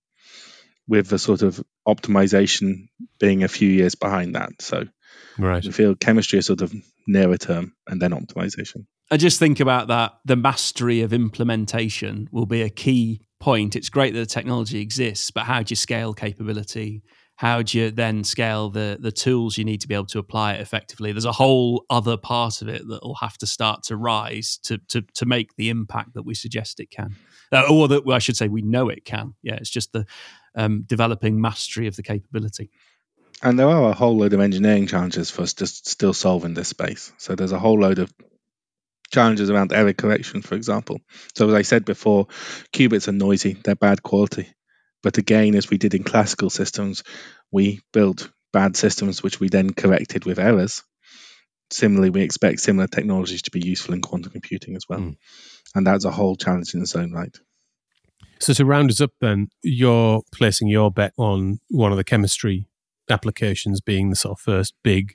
with 0.88 1.09
the 1.09 1.18
sort 1.18 1.42
of 1.42 1.62
optimization 1.87 2.88
being 3.18 3.42
a 3.42 3.49
few 3.49 3.68
years 3.68 3.95
behind 3.95 4.35
that. 4.35 4.51
So 4.61 4.85
right. 5.38 5.64
we 5.64 5.73
feel 5.73 5.95
chemistry 5.95 6.38
is 6.38 6.47
sort 6.47 6.62
of 6.62 6.73
nearer 7.07 7.37
term 7.37 7.75
and 7.87 8.01
then 8.01 8.12
optimization. 8.12 8.87
I 9.11 9.16
just 9.16 9.38
think 9.38 9.61
about 9.61 9.88
that. 9.88 10.12
The 10.25 10.37
mastery 10.37 11.03
of 11.03 11.12
implementation 11.12 12.29
will 12.33 12.47
be 12.47 12.62
a 12.62 12.71
key 12.71 13.21
point. 13.40 13.77
It's 13.77 13.90
great 13.90 14.14
that 14.14 14.21
the 14.21 14.27
technology 14.27 14.81
exists, 14.81 15.31
but 15.31 15.45
how 15.45 15.62
do 15.62 15.73
you 15.73 15.77
scale 15.77 16.14
capability? 16.14 17.03
How 17.37 17.61
do 17.61 17.79
you 17.79 17.90
then 17.90 18.25
scale 18.25 18.71
the 18.71 18.99
the 19.01 19.11
tools 19.11 19.59
you 19.59 19.64
need 19.64 19.81
to 19.81 19.88
be 19.88 19.95
able 19.95 20.07
to 20.07 20.18
apply 20.18 20.55
it 20.55 20.61
effectively? 20.61 21.12
There's 21.12 21.25
a 21.25 21.33
whole 21.33 21.85
other 21.90 22.16
part 22.16 22.62
of 22.62 22.68
it 22.68 22.87
that 22.87 23.03
will 23.03 23.16
have 23.16 23.37
to 23.38 23.47
start 23.47 23.83
to 23.85 23.97
rise 23.97 24.59
to 24.64 24.79
to 24.88 25.03
to 25.14 25.27
make 25.27 25.57
the 25.57 25.68
impact 25.68 26.14
that 26.14 26.23
we 26.23 26.35
suggest 26.35 26.79
it 26.79 26.90
can, 26.90 27.16
uh, 27.51 27.64
or 27.68 27.88
that 27.88 28.05
well, 28.05 28.16
I 28.16 28.21
should 28.21 28.37
say 28.37 28.49
we 28.49 28.62
know 28.62 28.88
it 28.88 29.05
can. 29.05 29.35
Yeah, 29.42 29.55
it's 29.55 29.71
just 29.71 29.92
the 29.92 30.07
um, 30.54 30.82
developing 30.86 31.40
mastery 31.40 31.86
of 31.86 31.96
the 31.96 32.02
capability. 32.02 32.70
And 33.42 33.58
there 33.58 33.68
are 33.68 33.90
a 33.90 33.94
whole 33.94 34.16
load 34.16 34.34
of 34.34 34.40
engineering 34.40 34.86
challenges 34.86 35.30
for 35.30 35.42
us 35.42 35.54
just 35.54 35.88
still 35.88 36.14
solve 36.14 36.44
in 36.44 36.54
this 36.54 36.68
space. 36.68 37.12
So 37.18 37.34
there's 37.34 37.52
a 37.52 37.58
whole 37.58 37.80
load 37.80 37.98
of 37.98 38.12
challenges 39.10 39.50
around 39.50 39.72
error 39.72 39.92
correction, 39.92 40.42
for 40.42 40.54
example. 40.54 41.00
So 41.34 41.48
as 41.48 41.54
I 41.54 41.62
said 41.62 41.84
before, 41.84 42.26
qubits 42.72 43.08
are 43.08 43.12
noisy, 43.12 43.54
they're 43.54 43.74
bad 43.74 44.02
quality. 44.02 44.52
But 45.02 45.18
again, 45.18 45.54
as 45.56 45.68
we 45.68 45.78
did 45.78 45.94
in 45.94 46.04
classical 46.04 46.50
systems, 46.50 47.02
we 47.50 47.80
built 47.92 48.30
bad 48.52 48.76
systems 48.76 49.22
which 49.22 49.40
we 49.40 49.48
then 49.48 49.72
corrected 49.72 50.24
with 50.24 50.38
errors. 50.38 50.82
Similarly, 51.70 52.10
we 52.10 52.22
expect 52.22 52.60
similar 52.60 52.86
technologies 52.86 53.42
to 53.42 53.50
be 53.50 53.66
useful 53.66 53.94
in 53.94 54.02
quantum 54.02 54.30
computing 54.30 54.76
as 54.76 54.88
well. 54.88 55.00
Mm. 55.00 55.16
And 55.74 55.86
that's 55.86 56.04
a 56.04 56.10
whole 56.10 56.36
challenge 56.36 56.74
in 56.74 56.82
its 56.82 56.94
own 56.94 57.12
right. 57.12 57.36
So 58.42 58.52
to 58.55 58.64
round 58.64 58.90
us 58.90 59.00
up, 59.00 59.12
then 59.20 59.48
you're 59.62 60.22
placing 60.33 60.66
your 60.66 60.90
bet 60.90 61.12
on 61.16 61.61
one 61.68 61.92
of 61.92 61.96
the 61.96 62.02
chemistry 62.05 62.66
applications 63.09 63.81
being 63.81 64.11
the 64.11 64.16
sort 64.16 64.38
of 64.38 64.40
first 64.40 64.74
big 64.83 65.14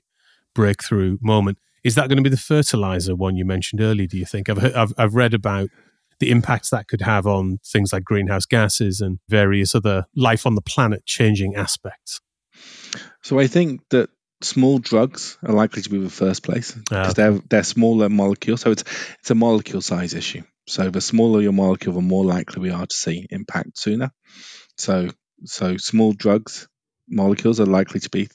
breakthrough 0.55 1.17
moment. 1.21 1.57
Is 1.83 1.95
that 1.95 2.07
going 2.07 2.17
to 2.17 2.23
be 2.23 2.29
the 2.29 2.37
fertilizer 2.37 3.15
one 3.15 3.35
you 3.35 3.43
mentioned 3.45 3.81
earlier? 3.81 4.07
Do 4.07 4.17
you 4.17 4.25
think? 4.25 4.49
I've 4.49 4.75
I've, 4.75 4.93
I've 4.97 5.15
read 5.15 5.33
about 5.33 5.69
the 6.19 6.31
impacts 6.31 6.69
that 6.69 6.87
could 6.87 7.01
have 7.01 7.27
on 7.27 7.59
things 7.65 7.91
like 7.91 8.05
greenhouse 8.05 8.45
gases 8.45 9.01
and 9.01 9.19
various 9.27 9.75
other 9.75 10.05
life 10.15 10.45
on 10.45 10.55
the 10.55 10.61
planet 10.61 11.05
changing 11.05 11.53
aspects. 11.55 12.21
So 13.21 13.39
I 13.39 13.47
think 13.47 13.81
that 13.89 14.09
small 14.41 14.79
drugs 14.79 15.37
are 15.43 15.53
likely 15.53 15.81
to 15.81 15.89
be 15.89 15.99
the 15.99 16.09
first 16.09 16.43
place 16.43 16.71
because 16.71 17.09
Ah, 17.09 17.13
they're 17.13 17.41
they're 17.49 17.63
smaller 17.63 18.07
molecules. 18.07 18.61
So 18.61 18.71
it's 18.71 18.83
it's 19.19 19.31
a 19.31 19.35
molecule 19.35 19.81
size 19.81 20.13
issue. 20.13 20.43
So 20.67 20.89
the 20.89 21.01
smaller 21.01 21.41
your 21.41 21.53
molecule, 21.53 21.95
the 21.95 22.01
more 22.01 22.25
likely 22.25 22.61
we 22.61 22.71
are 22.71 22.85
to 22.85 22.95
see 22.95 23.25
impact 23.29 23.77
sooner. 23.77 24.11
So 24.77 25.09
so 25.45 25.77
small 25.77 26.13
drugs 26.13 26.67
molecules 27.07 27.59
are 27.59 27.65
likely 27.65 27.99
to 28.01 28.09
be 28.09 28.29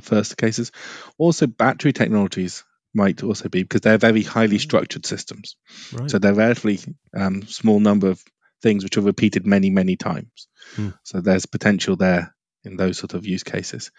first 0.00 0.36
cases. 0.36 0.72
Also, 1.18 1.46
battery 1.46 1.92
technologies 1.92 2.64
might 2.94 3.22
also 3.22 3.48
be 3.48 3.62
because 3.62 3.82
they're 3.82 3.98
very 3.98 4.22
highly 4.22 4.58
structured 4.58 5.06
systems. 5.06 5.56
Right. 5.92 6.10
So 6.10 6.18
they're 6.18 6.34
relatively 6.34 6.80
um, 7.14 7.42
small 7.46 7.80
number 7.80 8.08
of 8.08 8.22
things 8.62 8.82
which 8.82 8.96
are 8.96 9.02
repeated 9.02 9.46
many, 9.46 9.70
many 9.70 9.96
times. 9.96 10.48
Hmm. 10.74 10.90
So 11.04 11.20
there's 11.20 11.46
potential 11.46 11.96
there 11.96 12.34
in 12.64 12.76
those 12.76 12.98
sort 12.98 13.14
of 13.14 13.26
use 13.26 13.42
cases. 13.42 13.92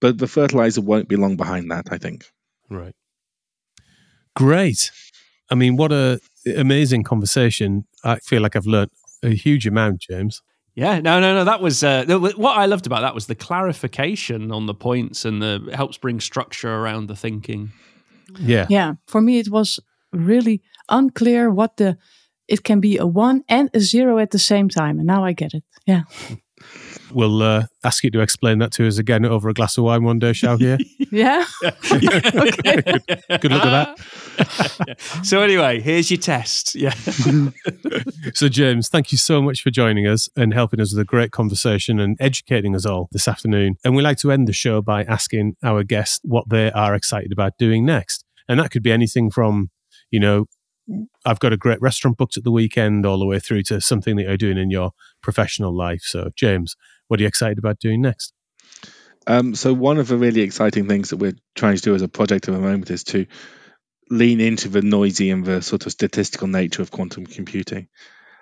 But 0.00 0.16
the 0.16 0.26
fertilizer 0.26 0.80
won't 0.80 1.08
be 1.08 1.16
long 1.16 1.36
behind 1.36 1.70
that, 1.70 1.88
I 1.90 1.98
think. 1.98 2.24
Right. 2.70 2.94
Great. 4.34 4.90
I 5.50 5.56
mean, 5.56 5.76
what 5.76 5.92
a 5.92 6.20
amazing 6.46 7.04
conversation. 7.04 7.86
I 8.04 8.16
feel 8.16 8.42
like 8.42 8.56
I've 8.56 8.66
learned 8.66 8.90
a 9.22 9.30
huge 9.30 9.66
amount, 9.66 10.00
James. 10.00 10.42
Yeah, 10.74 11.00
no, 11.00 11.20
no, 11.20 11.34
no. 11.34 11.44
That 11.44 11.60
was 11.60 11.82
uh, 11.82 12.04
what 12.06 12.56
I 12.56 12.66
loved 12.66 12.86
about 12.86 13.00
that 13.02 13.14
was 13.14 13.26
the 13.26 13.34
clarification 13.34 14.52
on 14.52 14.66
the 14.66 14.74
points 14.74 15.24
and 15.24 15.42
the 15.42 15.70
helps 15.74 15.98
bring 15.98 16.20
structure 16.20 16.72
around 16.72 17.08
the 17.08 17.16
thinking. 17.16 17.72
Yeah. 18.38 18.66
yeah. 18.70 18.94
For 19.06 19.20
me, 19.20 19.38
it 19.38 19.50
was 19.50 19.80
really 20.12 20.62
unclear 20.88 21.50
what 21.50 21.76
the. 21.76 21.98
It 22.48 22.64
can 22.64 22.80
be 22.80 22.96
a 22.96 23.06
one 23.06 23.44
and 23.48 23.70
a 23.74 23.80
zero 23.80 24.18
at 24.18 24.30
the 24.30 24.38
same 24.38 24.68
time, 24.68 24.98
and 24.98 25.06
now 25.06 25.24
I 25.24 25.32
get 25.32 25.54
it. 25.54 25.62
Yeah. 25.86 26.02
We'll 27.12 27.42
uh, 27.42 27.66
ask 27.84 28.04
you 28.04 28.10
to 28.12 28.20
explain 28.20 28.58
that 28.58 28.72
to 28.72 28.86
us 28.86 28.98
again 28.98 29.24
over 29.24 29.48
a 29.48 29.54
glass 29.54 29.76
of 29.78 29.84
wine 29.84 30.04
one 30.04 30.18
day, 30.18 30.32
shall 30.32 30.58
we? 30.58 30.76
Yeah. 31.12 31.44
okay. 31.64 32.82
Good 33.40 33.50
luck 33.50 33.64
with 33.64 33.96
that. 34.38 34.96
so 35.24 35.42
anyway, 35.42 35.80
here's 35.80 36.08
your 36.08 36.20
test. 36.20 36.76
Yeah. 36.76 36.94
so, 38.32 38.48
James, 38.48 38.88
thank 38.88 39.10
you 39.10 39.18
so 39.18 39.42
much 39.42 39.60
for 39.60 39.70
joining 39.70 40.06
us 40.06 40.28
and 40.36 40.54
helping 40.54 40.80
us 40.80 40.94
with 40.94 41.00
a 41.00 41.04
great 41.04 41.32
conversation 41.32 41.98
and 41.98 42.16
educating 42.20 42.76
us 42.76 42.86
all 42.86 43.08
this 43.10 43.26
afternoon. 43.26 43.74
And 43.84 43.96
we 43.96 44.02
like 44.02 44.18
to 44.18 44.30
end 44.30 44.46
the 44.46 44.52
show 44.52 44.82
by 44.82 45.02
asking 45.02 45.56
our 45.64 45.82
guests 45.82 46.20
what 46.22 46.48
they 46.48 46.70
are 46.70 46.94
excited 46.94 47.32
about 47.32 47.58
doing 47.58 47.84
next. 47.84 48.24
And 48.48 48.60
that 48.60 48.70
could 48.70 48.84
be 48.84 48.92
anything 48.92 49.30
from, 49.30 49.70
you 50.12 50.20
know, 50.20 50.46
I've 51.24 51.40
got 51.40 51.52
a 51.52 51.56
great 51.56 51.80
restaurant 51.80 52.16
booked 52.16 52.36
at 52.36 52.44
the 52.44 52.50
weekend, 52.50 53.06
all 53.06 53.18
the 53.18 53.26
way 53.26 53.38
through 53.38 53.62
to 53.64 53.80
something 53.80 54.16
that 54.16 54.22
you're 54.22 54.36
doing 54.36 54.58
in 54.58 54.70
your 54.70 54.92
professional 55.22 55.76
life. 55.76 56.02
So, 56.02 56.30
James, 56.36 56.76
what 57.08 57.20
are 57.20 57.22
you 57.22 57.28
excited 57.28 57.58
about 57.58 57.78
doing 57.78 58.00
next? 58.00 58.32
Um, 59.26 59.54
so 59.54 59.74
one 59.74 59.98
of 59.98 60.08
the 60.08 60.16
really 60.16 60.40
exciting 60.40 60.88
things 60.88 61.10
that 61.10 61.18
we're 61.18 61.36
trying 61.54 61.76
to 61.76 61.82
do 61.82 61.94
as 61.94 62.02
a 62.02 62.08
project 62.08 62.48
at 62.48 62.54
the 62.54 62.60
moment 62.60 62.90
is 62.90 63.04
to 63.04 63.26
lean 64.10 64.40
into 64.40 64.68
the 64.68 64.82
noisy 64.82 65.30
and 65.30 65.44
the 65.44 65.62
sort 65.62 65.86
of 65.86 65.92
statistical 65.92 66.48
nature 66.48 66.82
of 66.82 66.90
quantum 66.90 67.26
computing 67.26 67.88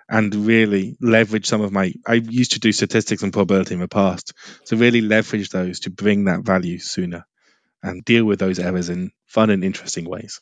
and 0.09 0.35
really 0.35 0.97
leverage 1.01 1.47
some 1.47 1.61
of 1.61 1.73
my 1.73 1.93
I 2.07 2.15
used 2.15 2.53
to 2.53 2.61
do 2.61 2.73
statistics 2.73 3.23
and 3.23 3.33
probability 3.33 3.75
in 3.75 3.81
the 3.81 3.89
past. 3.89 4.33
So 4.65 4.77
really 4.77 5.03
leverage 5.03 5.51
those 5.51 5.81
to 5.81 5.91
bring 5.91 6.25
that 6.25 6.41
value 6.41 6.79
sooner 6.79 7.27
and 7.83 8.05
deal 8.05 8.25
with 8.25 8.39
those 8.39 8.59
errors 8.59 8.89
in 8.89 9.11
fun 9.27 9.51
and 9.51 9.63
interesting 9.63 10.09
ways. 10.09 10.41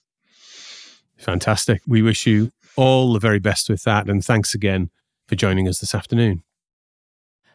Fantastic. 1.17 1.83
We 1.87 2.03
wish 2.03 2.27
you 2.27 2.51
all 2.77 3.13
the 3.13 3.19
very 3.19 3.39
best 3.39 3.69
with 3.69 3.83
that. 3.85 4.09
And 4.09 4.25
thanks 4.25 4.55
again 4.55 4.91
for 5.27 5.35
joining 5.35 5.69
us 5.69 5.79
this 5.79 5.95
afternoon. 5.95 6.43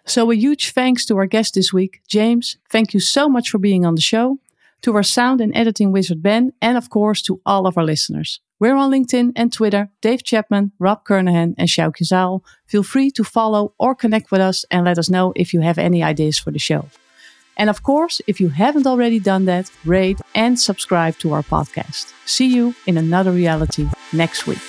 So, 0.05 0.31
a 0.31 0.35
huge 0.35 0.71
thanks 0.71 1.05
to 1.05 1.17
our 1.17 1.27
guest 1.27 1.53
this 1.53 1.71
week, 1.71 2.01
James. 2.07 2.57
Thank 2.69 2.93
you 2.93 2.99
so 2.99 3.29
much 3.29 3.49
for 3.49 3.59
being 3.59 3.85
on 3.85 3.95
the 3.95 4.01
show. 4.01 4.39
To 4.81 4.95
our 4.95 5.03
sound 5.03 5.41
and 5.41 5.55
editing 5.55 5.91
wizard, 5.91 6.23
Ben. 6.23 6.53
And 6.59 6.75
of 6.75 6.89
course, 6.89 7.21
to 7.23 7.39
all 7.45 7.67
of 7.67 7.77
our 7.77 7.83
listeners. 7.83 8.39
We're 8.59 8.75
on 8.75 8.91
LinkedIn 8.91 9.33
and 9.35 9.53
Twitter, 9.53 9.89
Dave 10.01 10.23
Chapman, 10.23 10.71
Rob 10.79 11.05
Kernahan, 11.05 11.53
and 11.57 11.67
Sjoukje 11.67 12.03
Zaal. 12.03 12.41
Feel 12.67 12.83
free 12.83 13.11
to 13.11 13.23
follow 13.23 13.73
or 13.79 13.93
connect 13.95 14.31
with 14.31 14.41
us 14.41 14.65
and 14.71 14.85
let 14.85 14.97
us 14.97 15.09
know 15.09 15.33
if 15.35 15.53
you 15.53 15.61
have 15.61 15.77
any 15.77 16.03
ideas 16.03 16.39
for 16.39 16.51
the 16.51 16.59
show. 16.59 16.87
And 17.57 17.69
of 17.69 17.83
course, 17.83 18.21
if 18.27 18.39
you 18.39 18.49
haven't 18.49 18.87
already 18.87 19.19
done 19.19 19.45
that, 19.45 19.71
rate 19.85 20.19
and 20.33 20.59
subscribe 20.59 21.17
to 21.19 21.33
our 21.33 21.43
podcast. 21.43 22.13
See 22.25 22.53
you 22.53 22.75
in 22.87 22.97
another 22.97 23.31
reality 23.31 23.87
next 24.13 24.47
week. 24.47 24.59